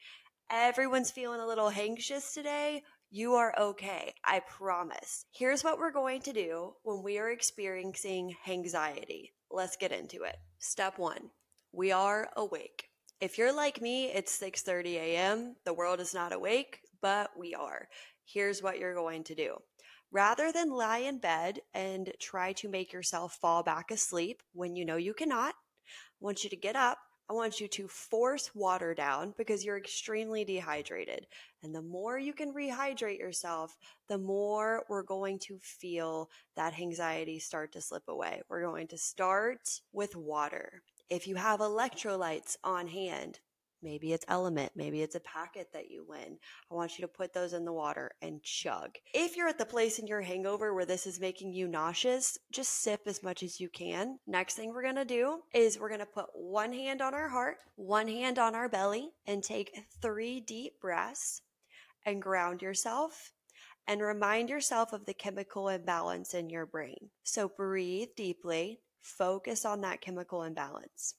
Everyone's 0.50 1.10
feeling 1.10 1.40
a 1.40 1.46
little 1.46 1.70
anxious 1.70 2.32
today. 2.32 2.82
You 3.10 3.34
are 3.34 3.54
okay. 3.56 4.14
I 4.24 4.40
promise. 4.40 5.26
Here's 5.32 5.62
what 5.62 5.78
we're 5.78 5.92
going 5.92 6.22
to 6.22 6.32
do 6.32 6.74
when 6.82 7.04
we 7.04 7.18
are 7.18 7.30
experiencing 7.30 8.34
anxiety. 8.48 9.32
Let's 9.48 9.76
get 9.76 9.92
into 9.92 10.24
it. 10.24 10.36
Step 10.58 10.98
1. 10.98 11.30
We 11.72 11.92
are 11.92 12.28
awake. 12.36 12.88
If 13.20 13.38
you're 13.38 13.54
like 13.54 13.80
me, 13.80 14.06
it's 14.06 14.36
6:30 14.38 14.96
a.m. 14.96 15.54
The 15.64 15.72
world 15.72 16.00
is 16.00 16.14
not 16.14 16.32
awake, 16.32 16.80
but 17.00 17.30
we 17.38 17.54
are. 17.54 17.88
Here's 18.24 18.60
what 18.60 18.80
you're 18.80 18.94
going 18.94 19.22
to 19.24 19.36
do. 19.36 19.56
Rather 20.10 20.50
than 20.50 20.70
lie 20.70 20.98
in 20.98 21.18
bed 21.18 21.60
and 21.74 22.12
try 22.20 22.52
to 22.54 22.68
make 22.68 22.92
yourself 22.92 23.38
fall 23.40 23.62
back 23.62 23.92
asleep 23.92 24.42
when 24.52 24.74
you 24.74 24.84
know 24.84 24.96
you 24.96 25.14
cannot, 25.14 25.54
I 25.54 26.18
want 26.20 26.42
you 26.42 26.50
to 26.50 26.56
get 26.56 26.74
up, 26.74 26.98
I 27.28 27.32
want 27.32 27.60
you 27.60 27.66
to 27.66 27.88
force 27.88 28.54
water 28.54 28.94
down 28.94 29.34
because 29.36 29.64
you're 29.64 29.76
extremely 29.76 30.44
dehydrated. 30.44 31.26
And 31.62 31.74
the 31.74 31.82
more 31.82 32.18
you 32.18 32.32
can 32.32 32.54
rehydrate 32.54 33.18
yourself, 33.18 33.76
the 34.08 34.18
more 34.18 34.84
we're 34.88 35.02
going 35.02 35.40
to 35.40 35.58
feel 35.60 36.30
that 36.54 36.78
anxiety 36.78 37.40
start 37.40 37.72
to 37.72 37.80
slip 37.80 38.04
away. 38.06 38.42
We're 38.48 38.62
going 38.62 38.86
to 38.88 38.98
start 38.98 39.80
with 39.92 40.14
water. 40.14 40.82
If 41.10 41.26
you 41.26 41.34
have 41.34 41.58
electrolytes 41.60 42.56
on 42.62 42.86
hand, 42.86 43.40
Maybe 43.82 44.12
it's 44.12 44.24
LMNT. 44.26 44.70
Maybe 44.74 45.02
it's 45.02 45.14
a 45.14 45.20
packet 45.20 45.68
that 45.72 45.90
you 45.90 46.04
win. 46.08 46.38
I 46.70 46.74
want 46.74 46.98
you 46.98 47.02
to 47.02 47.08
put 47.08 47.32
those 47.32 47.52
in 47.52 47.64
the 47.64 47.72
water 47.72 48.12
and 48.22 48.42
chug. 48.42 48.90
If 49.12 49.36
you're 49.36 49.48
at 49.48 49.58
the 49.58 49.66
place 49.66 49.98
in 49.98 50.06
your 50.06 50.22
hangover 50.22 50.74
where 50.74 50.86
this 50.86 51.06
is 51.06 51.20
making 51.20 51.52
you 51.52 51.68
nauseous, 51.68 52.38
just 52.50 52.82
sip 52.82 53.02
as 53.06 53.22
much 53.22 53.42
as 53.42 53.60
you 53.60 53.68
can. 53.68 54.18
Next 54.26 54.54
thing 54.54 54.72
we're 54.72 54.82
going 54.82 54.96
to 54.96 55.04
do 55.04 55.40
is 55.52 55.78
we're 55.78 55.88
going 55.88 56.00
to 56.00 56.06
put 56.06 56.26
one 56.34 56.72
hand 56.72 57.02
on 57.02 57.14
our 57.14 57.28
heart, 57.28 57.58
one 57.76 58.08
hand 58.08 58.38
on 58.38 58.54
our 58.54 58.68
belly, 58.68 59.10
and 59.26 59.42
take 59.42 59.78
three 60.00 60.40
deep 60.40 60.80
breaths 60.80 61.42
and 62.04 62.22
ground 62.22 62.62
yourself 62.62 63.32
and 63.86 64.00
remind 64.00 64.48
yourself 64.48 64.92
of 64.92 65.04
the 65.04 65.14
chemical 65.14 65.68
imbalance 65.68 66.34
in 66.34 66.50
your 66.50 66.66
brain. 66.66 67.10
So 67.22 67.48
breathe 67.48 68.08
deeply, 68.16 68.80
focus 69.00 69.64
on 69.64 69.82
that 69.82 70.00
chemical 70.00 70.42
imbalance 70.42 71.14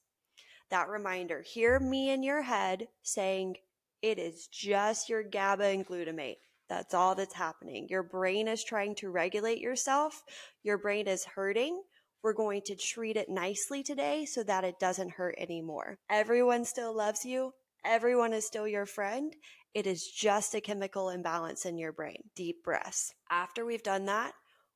that 0.70 0.90
reminder. 0.90 1.42
Hear 1.42 1.80
me 1.80 2.10
in 2.12 2.24
your 2.24 2.42
head 2.42 2.88
saying, 3.04 3.56
it 4.02 4.20
is 4.20 4.48
just 4.48 5.10
your 5.10 5.24
GABA 5.24 5.64
and 5.66 5.86
glutamate. 5.86 6.38
That's 6.70 6.94
all 6.94 7.16
that's 7.16 7.34
happening. 7.34 7.88
Your 7.90 8.04
brain 8.04 8.48
is 8.48 8.64
trying 8.64 8.96
to 8.96 9.10
regulate 9.10 9.60
yourself. 9.60 10.24
Your 10.64 10.78
brain 10.78 11.08
is 11.08 11.26
hurting. 11.26 11.82
We're 12.22 12.34
going 12.34 12.62
to 12.66 12.76
treat 12.76 13.16
it 13.16 13.30
nicely 13.30 13.84
today 13.84 14.26
so 14.26 14.44
that 14.44 14.64
it 14.64 14.80
doesn't 14.80 15.12
hurt 15.12 15.36
anymore. 15.38 15.98
Everyone 16.10 16.66
still 16.66 16.96
loves 16.96 17.24
you. 17.24 17.54
Everyone 17.86 18.34
is 18.34 18.46
still 18.46 18.68
your 18.68 18.86
friend. 18.86 19.34
It 19.74 19.88
is 19.88 20.06
just 20.06 20.56
a 20.56 20.62
chemical 20.62 21.10
imbalance 21.10 21.66
in 21.66 21.78
your 21.78 21.94
brain. 21.94 22.18
Deep 22.36 22.64
breaths. 22.64 23.14
After 23.32 23.66
we've 23.66 23.84
done 23.84 24.06
that, 24.06 24.34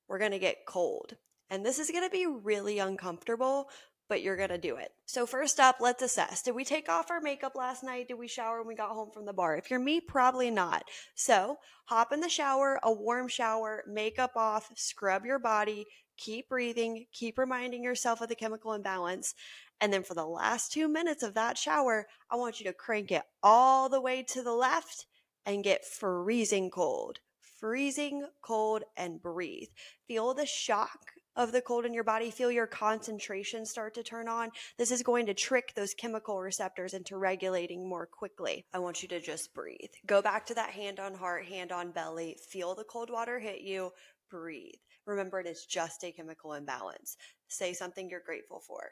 we're 0.07 0.19
going 0.19 0.31
to 0.31 0.39
get 0.39 0.65
cold. 0.67 1.15
And 1.49 1.65
this 1.65 1.79
is 1.79 1.91
going 1.91 2.05
to 2.05 2.09
be 2.09 2.25
really 2.25 2.79
uncomfortable, 2.79 3.67
but 4.11 4.21
you're 4.21 4.35
going 4.35 4.49
to 4.49 4.57
do 4.57 4.75
it. 4.75 4.91
So, 5.05 5.25
first 5.25 5.57
up, 5.57 5.77
let's 5.79 6.03
assess. 6.03 6.41
Did 6.41 6.53
we 6.53 6.65
take 6.65 6.89
off 6.89 7.09
our 7.09 7.21
makeup 7.21 7.53
last 7.55 7.81
night? 7.81 8.09
Did 8.09 8.15
we 8.15 8.27
shower 8.27 8.57
when 8.57 8.67
we 8.67 8.75
got 8.75 8.89
home 8.89 9.09
from 9.09 9.25
the 9.25 9.31
bar? 9.31 9.55
If 9.55 9.71
you're 9.71 9.79
me, 9.79 10.01
probably 10.01 10.51
not. 10.51 10.83
So, 11.15 11.59
hop 11.85 12.11
in 12.11 12.19
the 12.19 12.27
shower, 12.27 12.77
a 12.83 12.91
warm 12.91 13.29
shower, 13.29 13.85
makeup 13.87 14.33
off, 14.35 14.69
scrub 14.75 15.25
your 15.25 15.39
body, 15.39 15.85
keep 16.17 16.49
breathing, 16.49 17.05
keep 17.13 17.37
reminding 17.37 17.85
yourself 17.85 18.19
of 18.19 18.27
the 18.27 18.35
chemical 18.35 18.73
imbalance. 18.73 19.33
And 19.79 19.93
then 19.93 20.03
for 20.03 20.13
the 20.13 20.25
last 20.25 20.73
two 20.73 20.89
minutes 20.89 21.23
of 21.23 21.33
that 21.35 21.57
shower, 21.57 22.05
I 22.29 22.35
want 22.35 22.59
you 22.59 22.65
to 22.65 22.73
crank 22.73 23.13
it 23.13 23.23
all 23.41 23.87
the 23.87 24.01
way 24.01 24.23
to 24.23 24.43
the 24.43 24.51
left 24.51 25.05
and 25.45 25.63
get 25.63 25.85
freezing 25.85 26.69
cold. 26.69 27.19
Freezing 27.61 28.27
cold 28.41 28.83
and 28.97 29.21
breathe. 29.21 29.69
Feel 30.05 30.33
the 30.33 30.45
shock 30.45 30.99
of 31.35 31.51
the 31.51 31.61
cold 31.61 31.85
in 31.85 31.93
your 31.93 32.03
body, 32.03 32.29
feel 32.31 32.51
your 32.51 32.67
concentration 32.67 33.65
start 33.65 33.93
to 33.95 34.03
turn 34.03 34.27
on. 34.27 34.49
This 34.77 34.91
is 34.91 35.03
going 35.03 35.25
to 35.27 35.33
trick 35.33 35.73
those 35.75 35.93
chemical 35.93 36.41
receptors 36.41 36.93
into 36.93 37.17
regulating 37.17 37.87
more 37.87 38.05
quickly. 38.05 38.65
I 38.73 38.79
want 38.79 39.01
you 39.01 39.07
to 39.09 39.19
just 39.19 39.53
breathe. 39.53 39.91
Go 40.05 40.21
back 40.21 40.45
to 40.47 40.53
that 40.55 40.71
hand 40.71 40.99
on 40.99 41.13
heart, 41.13 41.45
hand 41.45 41.71
on 41.71 41.91
belly. 41.91 42.37
Feel 42.49 42.75
the 42.75 42.83
cold 42.83 43.09
water 43.09 43.39
hit 43.39 43.61
you. 43.61 43.91
Breathe. 44.29 44.75
Remember, 45.05 45.39
it 45.39 45.47
is 45.47 45.65
just 45.65 46.03
a 46.03 46.11
chemical 46.11 46.53
imbalance. 46.53 47.17
Say 47.47 47.73
something 47.73 48.09
you're 48.09 48.21
grateful 48.25 48.59
for. 48.59 48.91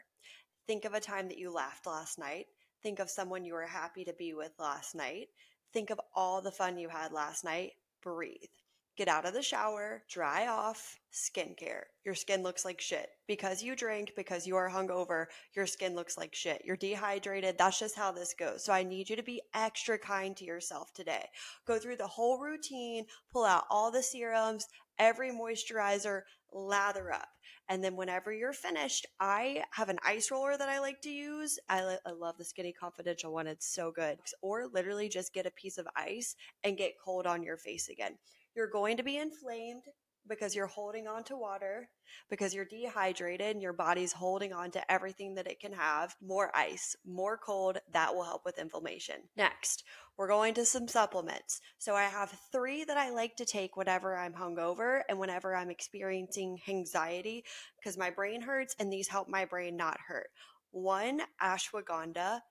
Think 0.67 0.85
of 0.85 0.93
a 0.93 0.99
time 0.99 1.27
that 1.29 1.37
you 1.37 1.51
laughed 1.51 1.87
last 1.87 2.19
night. 2.19 2.45
Think 2.81 2.99
of 2.99 3.09
someone 3.09 3.45
you 3.45 3.53
were 3.53 3.65
happy 3.65 4.05
to 4.05 4.13
be 4.13 4.33
with 4.33 4.51
last 4.59 4.95
night. 4.95 5.27
Think 5.73 5.89
of 5.89 5.99
all 6.15 6.41
the 6.41 6.51
fun 6.51 6.77
you 6.77 6.89
had 6.89 7.11
last 7.11 7.43
night. 7.43 7.73
Breathe. 8.01 8.37
Get 8.99 9.07
out 9.07 9.25
of 9.25 9.33
the 9.33 9.41
shower, 9.41 10.03
dry 10.09 10.47
off, 10.47 10.99
skincare. 11.13 11.83
Your 12.03 12.15
skin 12.15 12.43
looks 12.43 12.65
like 12.65 12.81
shit. 12.81 13.07
Because 13.29 13.63
you 13.63 13.73
drink, 13.73 14.11
because 14.13 14.45
you 14.45 14.57
are 14.57 14.69
hungover, 14.69 15.27
your 15.55 15.65
skin 15.67 15.95
looks 15.95 16.17
like 16.17 16.35
shit. 16.35 16.63
You're 16.65 16.75
dehydrated. 16.75 17.57
That's 17.57 17.79
just 17.79 17.95
how 17.95 18.11
this 18.11 18.35
goes. 18.37 18.65
So 18.65 18.73
I 18.73 18.83
need 18.83 19.09
you 19.09 19.15
to 19.15 19.23
be 19.23 19.41
extra 19.53 19.97
kind 19.97 20.35
to 20.35 20.43
yourself 20.43 20.93
today. 20.93 21.23
Go 21.65 21.79
through 21.79 21.95
the 21.95 22.07
whole 22.07 22.39
routine, 22.39 23.05
pull 23.31 23.45
out 23.45 23.63
all 23.69 23.89
the 23.89 24.03
serums, 24.03 24.67
every 24.97 25.31
moisturizer, 25.31 26.23
lather 26.51 27.13
up. 27.13 27.29
And 27.69 27.81
then 27.81 27.95
whenever 27.95 28.33
you're 28.33 28.51
finished, 28.51 29.05
I 29.21 29.63
have 29.71 29.87
an 29.87 29.99
ice 30.03 30.29
roller 30.29 30.57
that 30.57 30.67
I 30.67 30.81
like 30.81 30.99
to 31.03 31.09
use. 31.09 31.57
I, 31.69 31.95
I 32.05 32.11
love 32.11 32.37
the 32.37 32.43
Skinny 32.43 32.73
Confidential 32.73 33.31
one. 33.31 33.47
It's 33.47 33.73
so 33.73 33.91
good. 33.91 34.17
Or 34.41 34.67
literally 34.67 35.07
just 35.07 35.33
get 35.33 35.45
a 35.45 35.51
piece 35.51 35.77
of 35.77 35.87
ice 35.95 36.35
and 36.65 36.77
get 36.77 36.99
cold 37.01 37.25
on 37.25 37.43
your 37.43 37.55
face 37.55 37.87
again. 37.87 38.17
You're 38.59 38.67
going 38.67 38.97
to 38.97 39.03
be 39.03 39.15
inflamed 39.15 39.83
because 40.27 40.53
you're 40.53 40.67
holding 40.67 41.07
on 41.07 41.23
to 41.23 41.37
water, 41.37 41.87
because 42.29 42.53
you're 42.53 42.65
dehydrated 42.65 43.55
and 43.55 43.61
your 43.61 43.71
body's 43.71 44.11
holding 44.11 44.51
on 44.51 44.69
to 44.71 44.91
everything 44.91 45.35
that 45.35 45.47
it 45.47 45.61
can 45.61 45.71
have. 45.71 46.13
More 46.21 46.51
ice, 46.53 46.93
more 47.05 47.37
cold, 47.37 47.77
that 47.93 48.13
will 48.13 48.25
help 48.25 48.43
with 48.43 48.59
inflammation. 48.59 49.15
Next, 49.37 49.85
we're 50.17 50.27
going 50.27 50.55
to 50.55 50.65
some 50.65 50.89
supplements. 50.89 51.61
So 51.77 51.95
I 51.95 52.03
have 52.03 52.37
three 52.51 52.83
that 52.83 52.97
I 52.97 53.11
like 53.11 53.37
to 53.37 53.45
take 53.45 53.77
whenever 53.77 54.17
I'm 54.17 54.33
hungover 54.33 55.03
and 55.07 55.19
whenever 55.19 55.55
I'm 55.55 55.69
experiencing 55.69 56.59
anxiety 56.67 57.45
because 57.79 57.97
my 57.97 58.09
brain 58.09 58.41
hurts 58.41 58.75
and 58.77 58.91
these 58.91 59.07
help 59.07 59.29
my 59.29 59.45
brain 59.45 59.77
not 59.77 59.97
hurt. 60.05 60.27
One, 60.71 61.21
ashwagandha 61.41 62.41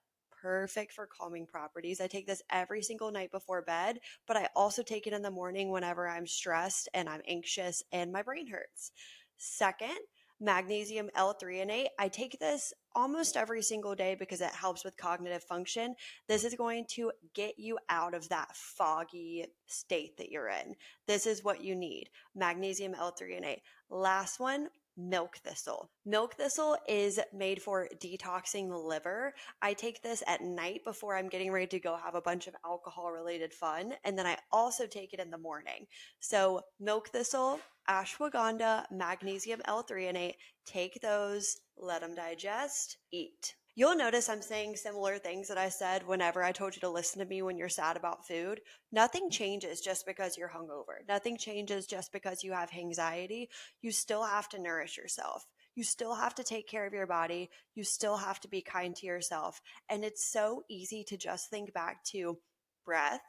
perfect 0.42 0.92
for 0.92 1.06
calming 1.06 1.46
properties. 1.46 2.00
I 2.00 2.06
take 2.06 2.26
this 2.26 2.42
every 2.50 2.82
single 2.82 3.10
night 3.10 3.30
before 3.30 3.62
bed, 3.62 4.00
but 4.26 4.36
I 4.36 4.48
also 4.54 4.82
take 4.82 5.06
it 5.06 5.12
in 5.12 5.22
the 5.22 5.30
morning 5.30 5.70
whenever 5.70 6.08
I'm 6.08 6.26
stressed 6.26 6.88
and 6.94 7.08
I'm 7.08 7.22
anxious 7.26 7.82
and 7.92 8.12
my 8.12 8.22
brain 8.22 8.46
hurts. 8.46 8.92
Second, 9.36 9.98
magnesium 10.40 11.10
L-threonate. 11.14 11.88
I 11.98 12.08
take 12.08 12.38
this 12.38 12.72
almost 12.94 13.36
every 13.36 13.62
single 13.62 13.94
day 13.94 14.14
because 14.14 14.40
it 14.40 14.50
helps 14.50 14.84
with 14.84 14.96
cognitive 14.96 15.42
function. 15.42 15.94
This 16.28 16.44
is 16.44 16.54
going 16.54 16.86
to 16.90 17.10
get 17.34 17.58
you 17.58 17.78
out 17.88 18.14
of 18.14 18.28
that 18.28 18.54
foggy 18.54 19.46
state 19.66 20.16
that 20.18 20.30
you're 20.30 20.48
in. 20.48 20.74
This 21.06 21.26
is 21.26 21.44
what 21.44 21.62
you 21.62 21.74
need. 21.74 22.10
Magnesium 22.34 22.94
L-threonate. 22.94 23.60
Last 23.90 24.38
one, 24.38 24.68
milk 24.98 25.36
thistle. 25.36 25.90
Milk 26.04 26.34
thistle 26.34 26.76
is 26.88 27.20
made 27.32 27.62
for 27.62 27.88
detoxing 27.98 28.68
the 28.68 28.76
liver. 28.76 29.32
I 29.62 29.72
take 29.72 30.02
this 30.02 30.22
at 30.26 30.42
night 30.42 30.80
before 30.84 31.16
I'm 31.16 31.28
getting 31.28 31.52
ready 31.52 31.68
to 31.68 31.78
go 31.78 31.96
have 31.96 32.16
a 32.16 32.20
bunch 32.20 32.48
of 32.48 32.56
alcohol 32.64 33.12
related 33.12 33.54
fun. 33.54 33.94
And 34.04 34.18
then 34.18 34.26
I 34.26 34.36
also 34.50 34.86
take 34.86 35.14
it 35.14 35.20
in 35.20 35.30
the 35.30 35.38
morning. 35.38 35.86
So, 36.18 36.62
milk 36.80 37.10
thistle, 37.10 37.60
ashwagandha, 37.88 38.86
magnesium 38.90 39.60
L-threonate, 39.66 40.34
take 40.66 41.00
those, 41.00 41.56
let 41.76 42.00
them 42.00 42.14
digest, 42.14 42.98
eat. 43.12 43.54
You'll 43.78 43.94
notice 43.94 44.28
I'm 44.28 44.42
saying 44.42 44.74
similar 44.74 45.18
things 45.18 45.46
that 45.46 45.56
I 45.56 45.68
said 45.68 46.04
whenever 46.04 46.42
I 46.42 46.50
told 46.50 46.74
you 46.74 46.80
to 46.80 46.88
listen 46.88 47.20
to 47.20 47.24
me 47.24 47.42
when 47.42 47.56
you're 47.56 47.68
sad 47.68 47.96
about 47.96 48.26
food. 48.26 48.60
Nothing 48.90 49.26
mm-hmm. 49.26 49.30
changes 49.30 49.80
just 49.80 50.04
because 50.04 50.36
you're 50.36 50.48
hungover. 50.48 51.06
Nothing 51.06 51.36
changes 51.36 51.86
just 51.86 52.12
because 52.12 52.42
you 52.42 52.50
have 52.50 52.70
anxiety. 52.76 53.48
You 53.80 53.92
still 53.92 54.24
have 54.24 54.48
to 54.48 54.58
nourish 54.60 54.96
yourself. 54.96 55.46
You 55.76 55.84
still 55.84 56.16
have 56.16 56.34
to 56.34 56.42
take 56.42 56.66
care 56.66 56.88
of 56.88 56.92
your 56.92 57.06
body. 57.06 57.50
You 57.76 57.84
still 57.84 58.16
have 58.16 58.40
to 58.40 58.48
be 58.48 58.62
kind 58.62 58.96
to 58.96 59.06
yourself. 59.06 59.60
And 59.88 60.04
it's 60.04 60.24
so 60.24 60.64
easy 60.68 61.04
to 61.04 61.16
just 61.16 61.48
think 61.48 61.72
back 61.72 62.02
to 62.06 62.36
breath, 62.84 63.22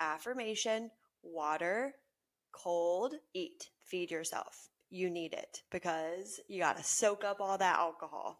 affirmation, 0.00 0.92
water, 1.22 1.92
cold, 2.52 3.16
eat, 3.34 3.68
feed 3.84 4.10
yourself. 4.10 4.70
You 4.88 5.10
need 5.10 5.34
it 5.34 5.60
because 5.70 6.40
you 6.48 6.58
got 6.58 6.78
to 6.78 6.84
soak 6.84 7.22
up 7.22 7.36
all 7.38 7.58
that 7.58 7.78
alcohol. 7.78 8.38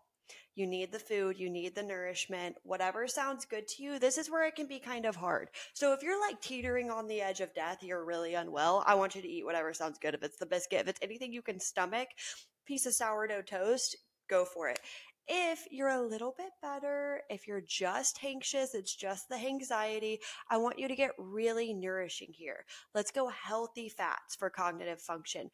You 0.60 0.66
need 0.66 0.92
the 0.92 0.98
food, 0.98 1.38
you 1.38 1.48
need 1.48 1.74
the 1.74 1.82
nourishment, 1.82 2.54
whatever 2.64 3.08
sounds 3.08 3.46
good 3.46 3.66
to 3.68 3.82
you. 3.82 3.98
This 3.98 4.18
is 4.18 4.30
where 4.30 4.46
it 4.46 4.56
can 4.56 4.66
be 4.66 4.78
kind 4.78 5.06
of 5.06 5.16
hard. 5.16 5.48
So 5.72 5.94
if 5.94 6.02
you're 6.02 6.20
like 6.20 6.42
teetering 6.42 6.90
on 6.90 7.08
the 7.08 7.22
edge 7.22 7.40
of 7.40 7.54
death, 7.54 7.78
you're 7.80 8.04
really 8.04 8.34
unwell, 8.34 8.84
I 8.86 8.94
want 8.94 9.14
you 9.14 9.22
to 9.22 9.28
eat 9.28 9.46
whatever 9.46 9.72
sounds 9.72 9.98
good. 9.98 10.12
If 10.12 10.22
it's 10.22 10.36
the 10.36 10.44
biscuit, 10.44 10.82
if 10.82 10.88
it's 10.88 11.00
anything 11.00 11.32
you 11.32 11.40
can 11.40 11.58
stomach, 11.58 12.08
piece 12.66 12.84
of 12.84 12.92
sourdough 12.92 13.40
toast, 13.46 13.96
go 14.28 14.44
for 14.44 14.68
it. 14.68 14.80
If 15.26 15.66
you're 15.70 15.88
a 15.88 16.06
little 16.06 16.34
bit 16.36 16.50
better, 16.60 17.22
if 17.30 17.48
you're 17.48 17.62
just 17.66 18.22
anxious, 18.22 18.74
it's 18.74 18.94
just 18.94 19.30
the 19.30 19.36
anxiety, 19.36 20.20
I 20.50 20.58
want 20.58 20.78
you 20.78 20.88
to 20.88 20.94
get 20.94 21.12
really 21.16 21.72
nourishing 21.72 22.32
here. 22.32 22.66
Let's 22.94 23.12
go 23.12 23.28
healthy 23.28 23.88
fats 23.88 24.36
for 24.36 24.50
cognitive 24.50 25.00
function, 25.00 25.50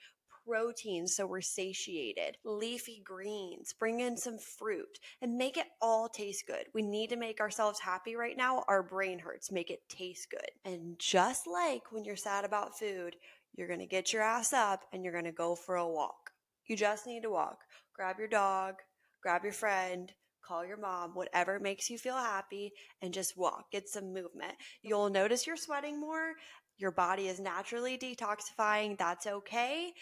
protein 0.47 1.07
so 1.07 1.27
we're 1.27 1.41
satiated, 1.41 2.37
leafy 2.45 3.03
greens, 3.05 3.73
bring 3.73 4.01
in 4.01 4.17
some 4.17 4.39
fruit, 4.39 4.99
and 5.21 5.37
make 5.37 5.57
it 5.57 5.67
all 5.81 6.09
taste 6.09 6.47
good. 6.47 6.67
We 6.75 6.83
need 6.83 7.11
to 7.11 7.17
make 7.17 7.41
ourselves 7.41 7.81
happy 7.81 8.17
right 8.17 8.37
now. 8.37 8.65
Our 8.69 8.83
brain 8.83 9.19
hurts, 9.19 9.51
make 9.51 9.71
it 9.71 9.89
taste 9.89 10.31
good. 10.31 10.51
And 10.65 10.99
just 10.99 11.47
like 11.47 11.91
when 11.91 12.05
you're 12.05 12.17
sad 12.17 12.45
about 12.45 12.79
food, 12.79 13.17
you're 13.55 13.69
going 13.69 13.81
to 13.81 13.87
get 13.87 14.13
your 14.13 14.23
ass 14.23 14.53
up 14.53 14.85
and 14.93 15.03
you're 15.03 15.13
going 15.13 15.25
to 15.25 15.33
go 15.33 15.55
for 15.55 15.77
a 15.77 15.89
walk. 15.89 16.31
You 16.67 16.77
just 16.77 17.07
need 17.07 17.23
to 17.23 17.31
walk. 17.31 17.61
Grab 17.95 18.19
your 18.19 18.29
dog, 18.29 18.77
grab 19.23 19.43
your 19.45 19.53
friend, 19.53 20.13
call 20.47 20.65
your 20.65 20.77
mom, 20.77 21.15
whatever 21.15 21.59
makes 21.59 21.91
you 21.91 21.99
feel 21.99 22.17
happy, 22.17 22.73
and 23.03 23.13
just 23.13 23.37
walk. 23.37 23.71
Get 23.73 23.89
some 23.89 24.13
movement. 24.13 24.55
You'll 24.83 25.11
notice 25.11 25.47
you're 25.47 25.57
sweating 25.57 25.99
more. 25.99 26.35
Your 26.79 26.91
body 26.91 27.29
is 27.29 27.41
naturally 27.41 27.97
detoxifying. 27.97 28.99
That's 28.99 29.27
okay. 29.27 29.93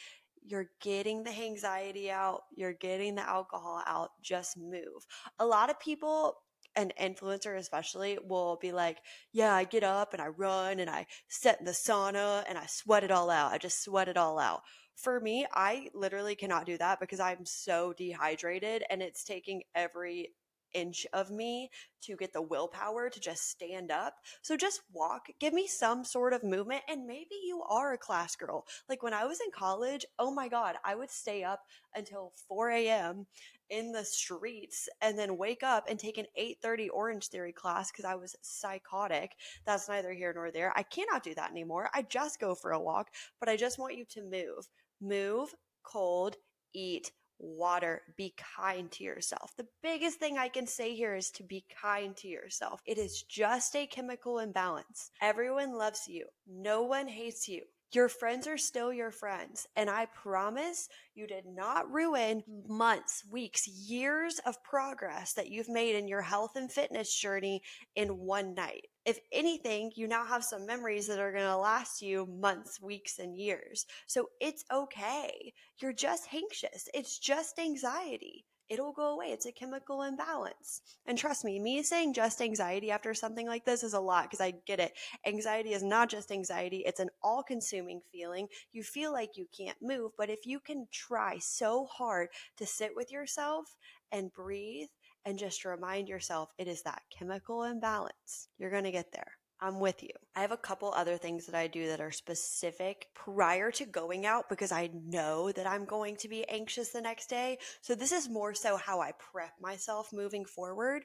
You're 0.44 0.70
getting 0.80 1.24
the 1.24 1.30
anxiety 1.30 2.10
out. 2.10 2.42
You're 2.54 2.74
getting 2.74 3.14
the 3.14 3.28
alcohol 3.28 3.82
out. 3.86 4.10
Just 4.22 4.56
move. 4.56 5.06
A 5.38 5.46
lot 5.46 5.70
of 5.70 5.80
people 5.80 6.36
an 6.76 6.92
influencer 7.00 7.56
especially 7.56 8.18
will 8.24 8.58
be 8.60 8.72
like, 8.72 8.98
yeah, 9.32 9.54
I 9.54 9.64
get 9.64 9.84
up 9.84 10.12
and 10.12 10.20
I 10.20 10.28
run 10.28 10.80
and 10.80 10.90
I 10.90 11.06
sit 11.28 11.56
in 11.60 11.64
the 11.64 11.72
sauna 11.72 12.44
and 12.48 12.58
I 12.58 12.66
sweat 12.66 13.04
it 13.04 13.10
all 13.10 13.30
out. 13.30 13.52
I 13.52 13.58
just 13.58 13.82
sweat 13.82 14.08
it 14.08 14.16
all 14.16 14.38
out. 14.38 14.62
For 14.96 15.20
me, 15.20 15.46
I 15.52 15.88
literally 15.94 16.34
cannot 16.34 16.66
do 16.66 16.78
that 16.78 17.00
because 17.00 17.20
I'm 17.20 17.44
so 17.44 17.92
dehydrated 17.96 18.84
and 18.90 19.02
it's 19.02 19.24
taking 19.24 19.62
every 19.74 20.30
inch 20.74 21.06
of 21.12 21.30
me 21.30 21.70
to 22.02 22.16
get 22.16 22.32
the 22.32 22.42
willpower 22.42 23.08
to 23.08 23.20
just 23.20 23.48
stand 23.50 23.90
up. 23.90 24.16
So 24.42 24.56
just 24.56 24.82
walk, 24.92 25.28
give 25.40 25.54
me 25.54 25.66
some 25.66 26.04
sort 26.04 26.32
of 26.32 26.44
movement, 26.44 26.82
and 26.88 27.06
maybe 27.06 27.36
you 27.44 27.62
are 27.68 27.92
a 27.92 27.98
class 27.98 28.36
girl. 28.36 28.66
Like 28.88 29.02
when 29.02 29.14
I 29.14 29.24
was 29.24 29.40
in 29.40 29.50
college, 29.50 30.04
oh 30.18 30.30
my 30.30 30.48
God, 30.48 30.76
I 30.84 30.94
would 30.94 31.10
stay 31.10 31.42
up 31.44 31.60
until 31.94 32.32
4 32.48 32.70
a.m. 32.70 33.26
in 33.70 33.92
the 33.92 34.04
streets 34.04 34.88
and 35.00 35.18
then 35.18 35.38
wake 35.38 35.62
up 35.62 35.86
and 35.88 35.98
take 35.98 36.18
an 36.18 36.26
8:30 36.38 36.90
Orangetheory 36.90 37.54
class 37.54 37.90
because 37.90 38.04
I 38.04 38.14
was 38.14 38.36
psychotic. 38.42 39.36
That's 39.64 39.88
neither 39.88 40.12
here 40.12 40.32
nor 40.34 40.50
there. 40.50 40.72
I 40.76 40.82
cannot 40.82 41.22
do 41.22 41.34
that 41.34 41.50
anymore. 41.50 41.88
I 41.94 42.02
just 42.02 42.40
go 42.40 42.54
for 42.54 42.72
a 42.72 42.80
walk, 42.80 43.10
but 43.40 43.48
I 43.48 43.56
just 43.56 43.78
want 43.78 43.96
you 43.96 44.04
to 44.06 44.22
move 44.22 44.68
move, 45.00 45.54
cold, 45.82 46.36
eat, 46.72 47.12
water. 47.44 48.02
Be 48.16 48.34
kind 48.56 48.90
to 48.92 49.04
yourself. 49.04 49.52
The 49.56 49.66
biggest 49.82 50.18
thing 50.18 50.38
I 50.38 50.48
can 50.48 50.66
say 50.66 50.94
here 50.94 51.14
is 51.14 51.30
to 51.32 51.42
be 51.42 51.64
kind 51.80 52.16
to 52.16 52.28
yourself. 52.28 52.80
It 52.86 52.98
is 52.98 53.22
just 53.22 53.76
a 53.76 53.86
chemical 53.86 54.38
imbalance. 54.38 55.10
Everyone 55.20 55.76
loves 55.76 56.08
you, 56.08 56.26
no 56.46 56.82
one 56.82 57.08
hates 57.08 57.48
you. 57.48 57.62
Your 57.94 58.08
friends 58.08 58.48
are 58.48 58.58
still 58.58 58.92
your 58.92 59.12
friends. 59.12 59.68
And 59.76 59.88
I 59.88 60.06
promise 60.06 60.88
you 61.14 61.28
did 61.28 61.46
not 61.46 61.88
ruin 61.92 62.42
months, 62.66 63.22
weeks, 63.30 63.68
years 63.68 64.40
of 64.44 64.60
progress 64.64 65.32
that 65.34 65.48
you've 65.48 65.68
made 65.68 65.94
in 65.94 66.08
your 66.08 66.22
health 66.22 66.56
and 66.56 66.70
fitness 66.70 67.14
journey 67.14 67.62
in 67.94 68.18
one 68.18 68.52
night. 68.54 68.88
If 69.04 69.20
anything, 69.30 69.92
you 69.94 70.08
now 70.08 70.24
have 70.24 70.42
some 70.42 70.66
memories 70.66 71.06
that 71.06 71.20
are 71.20 71.30
going 71.30 71.44
to 71.44 71.56
last 71.56 72.02
you 72.02 72.26
months, 72.26 72.80
weeks, 72.82 73.20
and 73.20 73.36
years. 73.36 73.86
So 74.08 74.26
it's 74.40 74.64
okay. 74.72 75.52
You're 75.80 75.92
just 75.92 76.34
anxious. 76.34 76.88
It's 76.94 77.16
just 77.16 77.60
anxiety 77.60 78.44
it'll 78.68 78.92
go 78.92 79.10
away. 79.10 79.26
It's 79.26 79.46
a 79.46 79.52
chemical 79.52 80.02
imbalance. 80.02 80.80
And 81.06 81.18
trust 81.18 81.44
me, 81.44 81.58
me 81.58 81.82
saying 81.82 82.14
just 82.14 82.40
anxiety 82.40 82.90
after 82.90 83.14
something 83.14 83.46
like 83.46 83.64
this 83.64 83.82
is 83.82 83.94
a 83.94 84.00
lot 84.00 84.24
because 84.24 84.40
I 84.40 84.54
get 84.66 84.80
it. 84.80 84.92
Anxiety 85.26 85.72
is 85.72 85.82
not 85.82 86.08
just 86.08 86.32
anxiety, 86.32 86.82
it's 86.86 87.00
an 87.00 87.10
all 87.22 87.42
consuming 87.42 88.00
feeling. 88.12 88.48
You 88.72 88.82
feel 88.82 89.12
like 89.12 89.36
you 89.36 89.46
can't 89.56 89.78
move, 89.82 90.12
but 90.16 90.30
if 90.30 90.46
you 90.46 90.60
can 90.60 90.86
try 90.92 91.38
so 91.38 91.86
hard 91.86 92.28
to 92.56 92.66
sit 92.66 92.92
with 92.94 93.12
yourself 93.12 93.76
and 94.12 94.32
breathe 94.32 94.88
and 95.24 95.38
just 95.38 95.64
remind 95.64 96.08
yourself 96.08 96.50
it 96.58 96.68
is 96.68 96.82
that 96.82 97.02
chemical 97.16 97.64
imbalance, 97.64 98.48
you're 98.58 98.70
going 98.70 98.84
to 98.84 98.90
get 98.90 99.12
there. 99.12 99.32
I'm 99.60 99.80
with 99.80 100.02
you. 100.02 100.10
I 100.36 100.40
have 100.40 100.52
a 100.52 100.56
couple 100.56 100.92
other 100.92 101.16
things 101.16 101.46
that 101.46 101.54
I 101.54 101.68
do 101.68 101.86
that 101.88 102.00
are 102.00 102.10
specific 102.10 103.08
prior 103.14 103.70
to 103.72 103.86
going 103.86 104.26
out 104.26 104.48
because 104.48 104.72
I 104.72 104.90
know 104.92 105.52
that 105.52 105.66
I'm 105.66 105.84
going 105.84 106.16
to 106.16 106.28
be 106.28 106.46
anxious 106.48 106.90
the 106.90 107.00
next 107.00 107.30
day. 107.30 107.58
So 107.80 107.94
this 107.94 108.12
is 108.12 108.28
more 108.28 108.54
so 108.54 108.76
how 108.76 109.00
I 109.00 109.12
prep 109.12 109.52
myself 109.60 110.12
moving 110.12 110.44
forward. 110.44 111.04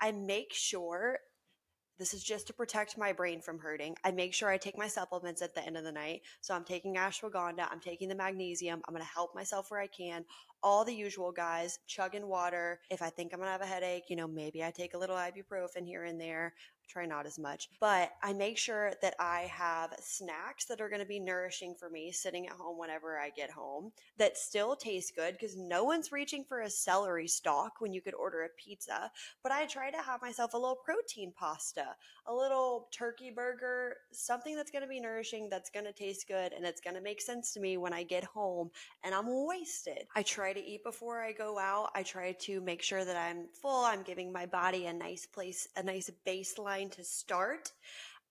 I 0.00 0.12
make 0.12 0.52
sure 0.52 1.18
this 1.98 2.12
is 2.12 2.22
just 2.22 2.46
to 2.48 2.52
protect 2.52 2.98
my 2.98 3.12
brain 3.12 3.40
from 3.40 3.58
hurting. 3.58 3.96
I 4.04 4.10
make 4.10 4.34
sure 4.34 4.50
I 4.50 4.58
take 4.58 4.76
my 4.76 4.88
supplements 4.88 5.40
at 5.40 5.54
the 5.54 5.64
end 5.64 5.78
of 5.78 5.84
the 5.84 5.92
night. 5.92 6.22
So 6.42 6.54
I'm 6.54 6.64
taking 6.64 6.96
ashwagandha, 6.96 7.66
I'm 7.70 7.80
taking 7.80 8.08
the 8.08 8.14
magnesium, 8.14 8.82
I'm 8.86 8.94
to 8.94 9.02
help 9.04 9.34
myself 9.34 9.70
where 9.70 9.80
I 9.80 9.86
can. 9.86 10.24
All 10.62 10.84
the 10.84 10.94
usual 10.94 11.32
guys, 11.32 11.78
chugging 11.86 12.26
water. 12.26 12.80
If 12.90 13.00
I 13.00 13.08
think 13.08 13.32
I'm 13.32 13.40
to 13.40 13.46
have 13.46 13.62
a 13.62 13.66
headache, 13.66 14.04
you 14.10 14.16
know, 14.16 14.26
maybe 14.28 14.62
I 14.62 14.70
take 14.70 14.94
a 14.94 14.98
little 14.98 15.16
ibuprofen 15.16 15.86
here 15.86 16.04
and 16.04 16.20
there 16.20 16.54
try 16.88 17.06
not 17.06 17.26
as 17.26 17.38
much, 17.38 17.68
but 17.80 18.12
I 18.22 18.32
make 18.32 18.58
sure 18.58 18.92
that 19.02 19.14
I 19.18 19.50
have 19.52 19.94
snacks 20.00 20.64
that 20.66 20.80
are 20.80 20.88
going 20.88 21.00
to 21.00 21.06
be 21.06 21.20
nourishing 21.20 21.74
for 21.74 21.90
me 21.90 22.12
sitting 22.12 22.46
at 22.46 22.52
home 22.52 22.78
whenever 22.78 23.18
I 23.18 23.30
get 23.30 23.50
home 23.50 23.92
that 24.18 24.36
still 24.36 24.76
taste 24.76 25.14
good 25.16 25.32
because 25.32 25.56
no 25.56 25.84
one's 25.84 26.12
reaching 26.12 26.44
for 26.44 26.60
a 26.60 26.70
celery 26.70 27.28
stalk 27.28 27.80
when 27.80 27.92
you 27.92 28.00
could 28.00 28.14
order 28.14 28.42
a 28.42 28.48
pizza. 28.62 29.10
But 29.42 29.52
I 29.52 29.66
try 29.66 29.90
to 29.90 30.02
have 30.02 30.22
myself 30.22 30.54
a 30.54 30.58
little 30.58 30.78
protein 30.84 31.32
pasta, 31.36 31.86
a 32.26 32.34
little 32.34 32.88
turkey 32.92 33.30
burger, 33.30 33.96
something 34.12 34.56
that's 34.56 34.70
going 34.70 34.82
to 34.82 34.88
be 34.88 35.00
nourishing, 35.00 35.48
that's 35.50 35.70
going 35.70 35.86
to 35.86 35.92
taste 35.92 36.28
good, 36.28 36.52
and 36.52 36.64
it's 36.64 36.80
going 36.80 36.96
to 36.96 37.02
make 37.02 37.20
sense 37.20 37.52
to 37.52 37.60
me 37.60 37.76
when 37.76 37.92
I 37.92 38.02
get 38.02 38.24
home 38.24 38.70
and 39.04 39.14
I'm 39.14 39.46
wasted. 39.46 40.06
I 40.14 40.22
try 40.22 40.52
to 40.52 40.64
eat 40.64 40.84
before 40.84 41.20
I 41.20 41.32
go 41.32 41.58
out. 41.58 41.90
I 41.94 42.02
try 42.02 42.32
to 42.32 42.60
make 42.60 42.82
sure 42.82 43.04
that 43.04 43.16
I'm 43.16 43.46
full. 43.60 43.84
I'm 43.84 44.02
giving 44.02 44.32
my 44.32 44.46
body 44.46 44.86
a 44.86 44.92
nice 44.92 45.26
place, 45.26 45.68
a 45.76 45.82
nice 45.82 46.10
baseline 46.26 46.75
to 46.84 47.04
start. 47.04 47.72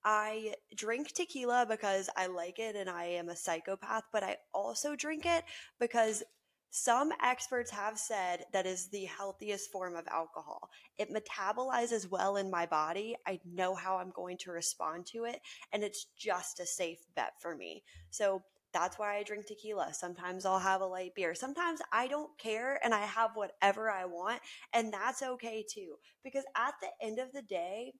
I 0.03 0.53
drink 0.75 1.13
tequila 1.13 1.65
because 1.67 2.09
I 2.15 2.27
like 2.27 2.59
it 2.59 2.75
and 2.75 2.89
I 2.89 3.05
am 3.05 3.29
a 3.29 3.35
psychopath, 3.35 4.03
but 4.13 4.23
I 4.23 4.37
also 4.53 4.95
drink 4.95 5.25
it 5.25 5.43
because 5.79 6.23
some 6.69 7.11
experts 7.23 7.71
have 7.71 7.97
said 7.97 8.43
that 8.51 8.65
is 8.65 8.89
the 8.89 9.05
healthiest 9.05 9.71
form 9.71 9.95
of 9.95 10.05
alcohol. 10.11 10.69
It 10.97 11.09
metabolizes 11.09 12.09
well 12.11 12.35
in 12.35 12.51
my 12.51 12.65
body. 12.65 13.15
I 13.25 13.39
know 13.45 13.73
how 13.73 13.97
I'm 13.97 14.11
going 14.11 14.37
to 14.39 14.51
respond 14.51 15.05
to 15.07 15.23
it, 15.23 15.39
and 15.71 15.83
it's 15.83 16.07
just 16.17 16.59
a 16.59 16.65
safe 16.65 16.99
bet 17.15 17.31
for 17.39 17.55
me. 17.55 17.81
So 18.09 18.43
that's 18.73 18.99
why 18.99 19.15
I 19.15 19.23
drink 19.23 19.47
tequila. 19.47 19.93
Sometimes 19.93 20.45
I'll 20.45 20.59
have 20.59 20.81
a 20.81 20.85
light 20.85 21.15
beer. 21.15 21.33
Sometimes 21.33 21.79
I 21.93 22.07
don't 22.07 22.37
care 22.37 22.77
and 22.83 22.93
I 22.93 23.05
have 23.05 23.31
whatever 23.35 23.89
I 23.89 24.03
want, 24.03 24.41
and 24.73 24.93
that's 24.93 25.23
okay 25.23 25.65
too. 25.67 25.95
Because 26.25 26.43
at 26.57 26.73
the 26.81 26.89
end 27.01 27.19
of 27.19 27.31
the 27.31 27.43
day, 27.43 27.93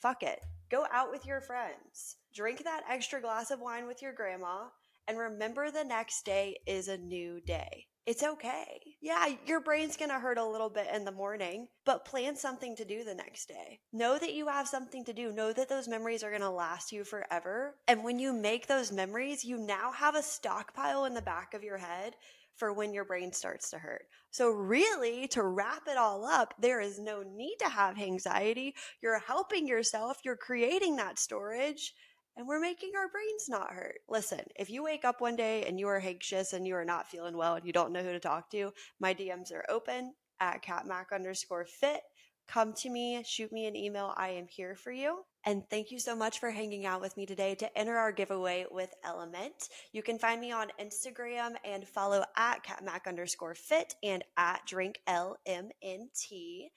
fuck 0.00 0.22
it. 0.22 0.40
Go 0.70 0.86
out 0.92 1.10
with 1.10 1.26
your 1.26 1.40
friends. 1.40 2.16
Drink 2.34 2.64
that 2.64 2.84
extra 2.88 3.20
glass 3.20 3.50
of 3.50 3.60
wine 3.60 3.86
with 3.86 4.02
your 4.02 4.12
grandma 4.12 4.68
and 5.06 5.18
remember 5.18 5.70
the 5.70 5.84
next 5.84 6.24
day 6.24 6.56
is 6.66 6.88
a 6.88 6.96
new 6.96 7.40
day. 7.40 7.86
It's 8.06 8.22
okay. 8.22 8.93
Yeah, 9.04 9.34
your 9.44 9.60
brain's 9.60 9.98
gonna 9.98 10.18
hurt 10.18 10.38
a 10.38 10.46
little 10.46 10.70
bit 10.70 10.86
in 10.90 11.04
the 11.04 11.12
morning, 11.12 11.68
but 11.84 12.06
plan 12.06 12.36
something 12.36 12.74
to 12.76 12.86
do 12.86 13.04
the 13.04 13.14
next 13.14 13.48
day. 13.48 13.80
Know 13.92 14.18
that 14.18 14.32
you 14.32 14.48
have 14.48 14.66
something 14.66 15.04
to 15.04 15.12
do. 15.12 15.30
Know 15.30 15.52
that 15.52 15.68
those 15.68 15.86
memories 15.86 16.24
are 16.24 16.30
gonna 16.30 16.50
last 16.50 16.90
you 16.90 17.04
forever. 17.04 17.76
And 17.86 18.02
when 18.02 18.18
you 18.18 18.32
make 18.32 18.66
those 18.66 18.90
memories, 18.90 19.44
you 19.44 19.58
now 19.58 19.92
have 19.92 20.14
a 20.14 20.22
stockpile 20.22 21.04
in 21.04 21.12
the 21.12 21.20
back 21.20 21.52
of 21.52 21.62
your 21.62 21.76
head 21.76 22.14
for 22.56 22.72
when 22.72 22.94
your 22.94 23.04
brain 23.04 23.30
starts 23.30 23.68
to 23.72 23.78
hurt. 23.78 24.06
So, 24.30 24.48
really, 24.48 25.28
to 25.28 25.42
wrap 25.42 25.82
it 25.86 25.98
all 25.98 26.24
up, 26.24 26.54
there 26.58 26.80
is 26.80 26.98
no 26.98 27.22
need 27.22 27.56
to 27.58 27.68
have 27.68 28.00
anxiety. 28.00 28.74
You're 29.02 29.18
helping 29.18 29.68
yourself, 29.68 30.20
you're 30.24 30.34
creating 30.34 30.96
that 30.96 31.18
storage, 31.18 31.92
and 32.36 32.46
we're 32.48 32.60
making 32.60 32.92
our 32.96 33.08
brains 33.08 33.48
not 33.48 33.72
hurt. 33.72 34.00
Listen, 34.08 34.40
if 34.56 34.70
you 34.70 34.82
wake 34.82 35.04
up 35.04 35.20
one 35.20 35.36
day 35.36 35.64
and 35.64 35.78
you 35.78 35.88
are 35.88 36.00
anxious 36.00 36.52
and 36.52 36.66
you 36.66 36.74
are 36.74 36.84
not 36.84 37.08
feeling 37.08 37.36
well 37.36 37.54
and 37.54 37.66
you 37.66 37.72
don't 37.72 37.92
know 37.92 38.02
who 38.02 38.12
to 38.12 38.20
talk 38.20 38.50
to, 38.50 38.72
my 39.00 39.14
DMs 39.14 39.52
are 39.52 39.64
open 39.68 40.14
at 40.40 40.62
katmac 40.62 41.06
underscore 41.12 41.64
fit. 41.64 42.00
Come 42.46 42.74
to 42.74 42.90
me, 42.90 43.22
shoot 43.24 43.52
me 43.52 43.66
an 43.66 43.76
email. 43.76 44.12
I 44.16 44.30
am 44.30 44.46
here 44.48 44.74
for 44.74 44.92
you. 44.92 45.24
And 45.46 45.62
thank 45.68 45.90
you 45.90 45.98
so 45.98 46.16
much 46.16 46.40
for 46.40 46.50
hanging 46.50 46.86
out 46.86 47.00
with 47.00 47.16
me 47.16 47.26
today 47.26 47.54
to 47.56 47.78
enter 47.78 47.96
our 47.96 48.12
giveaway 48.12 48.64
with 48.70 48.92
LMNT. 49.04 49.68
You 49.92 50.02
can 50.02 50.18
find 50.18 50.40
me 50.40 50.52
on 50.52 50.68
Instagram 50.80 51.52
and 51.64 51.86
follow 51.86 52.24
at 52.36 52.64
katmac 52.64 53.06
underscore 53.06 53.54
fit 53.54 53.94
and 54.02 54.24
at 54.36 54.62
drink 54.66 55.00
LMNT 55.06 56.70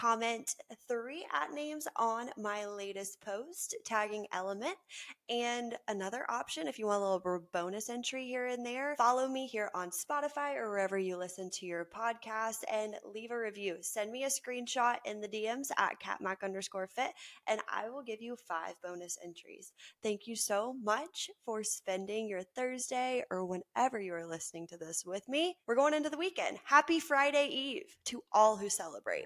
comment 0.00 0.54
three 0.88 1.26
at 1.34 1.52
names 1.52 1.86
on 1.96 2.30
my 2.38 2.64
latest 2.64 3.20
post 3.20 3.76
tagging 3.84 4.26
LMNT. 4.32 4.72
and 5.28 5.76
another 5.88 6.24
option 6.30 6.66
if 6.66 6.78
you 6.78 6.86
want 6.86 7.02
a 7.02 7.04
little 7.04 7.44
bonus 7.52 7.90
entry 7.90 8.24
here 8.24 8.46
and 8.46 8.64
there 8.64 8.94
follow 8.96 9.28
me 9.28 9.46
here 9.46 9.68
on 9.74 9.90
spotify 9.90 10.56
or 10.56 10.70
wherever 10.70 10.98
you 10.98 11.18
listen 11.18 11.50
to 11.50 11.66
your 11.66 11.84
podcast 11.84 12.64
and 12.72 12.94
leave 13.04 13.30
a 13.30 13.38
review. 13.38 13.76
Send 13.82 14.10
me 14.10 14.24
a 14.24 14.28
screenshot 14.28 14.96
in 15.04 15.20
the 15.20 15.28
dms 15.28 15.70
at 15.76 16.00
katmac 16.00 16.42
underscore 16.42 16.86
fit 16.86 17.10
and 17.46 17.60
i 17.70 17.90
will 17.90 18.02
give 18.02 18.22
you 18.22 18.36
five 18.48 18.76
bonus 18.82 19.18
entries. 19.22 19.72
Thank 20.02 20.26
you 20.26 20.34
so 20.34 20.74
much 20.82 21.28
for 21.44 21.62
spending 21.62 22.26
your 22.26 22.42
thursday 22.42 23.22
or 23.30 23.44
whenever 23.44 24.00
you're 24.00 24.26
listening 24.26 24.66
to 24.68 24.78
this 24.78 25.04
with 25.04 25.28
me. 25.28 25.56
We're 25.66 25.76
going 25.76 25.92
into 25.92 26.08
the 26.08 26.16
weekend. 26.16 26.56
Happy 26.64 27.00
friday 27.00 27.48
eve 27.48 27.96
to 28.06 28.22
all 28.32 28.56
who 28.56 28.70
celebrate 28.70 29.24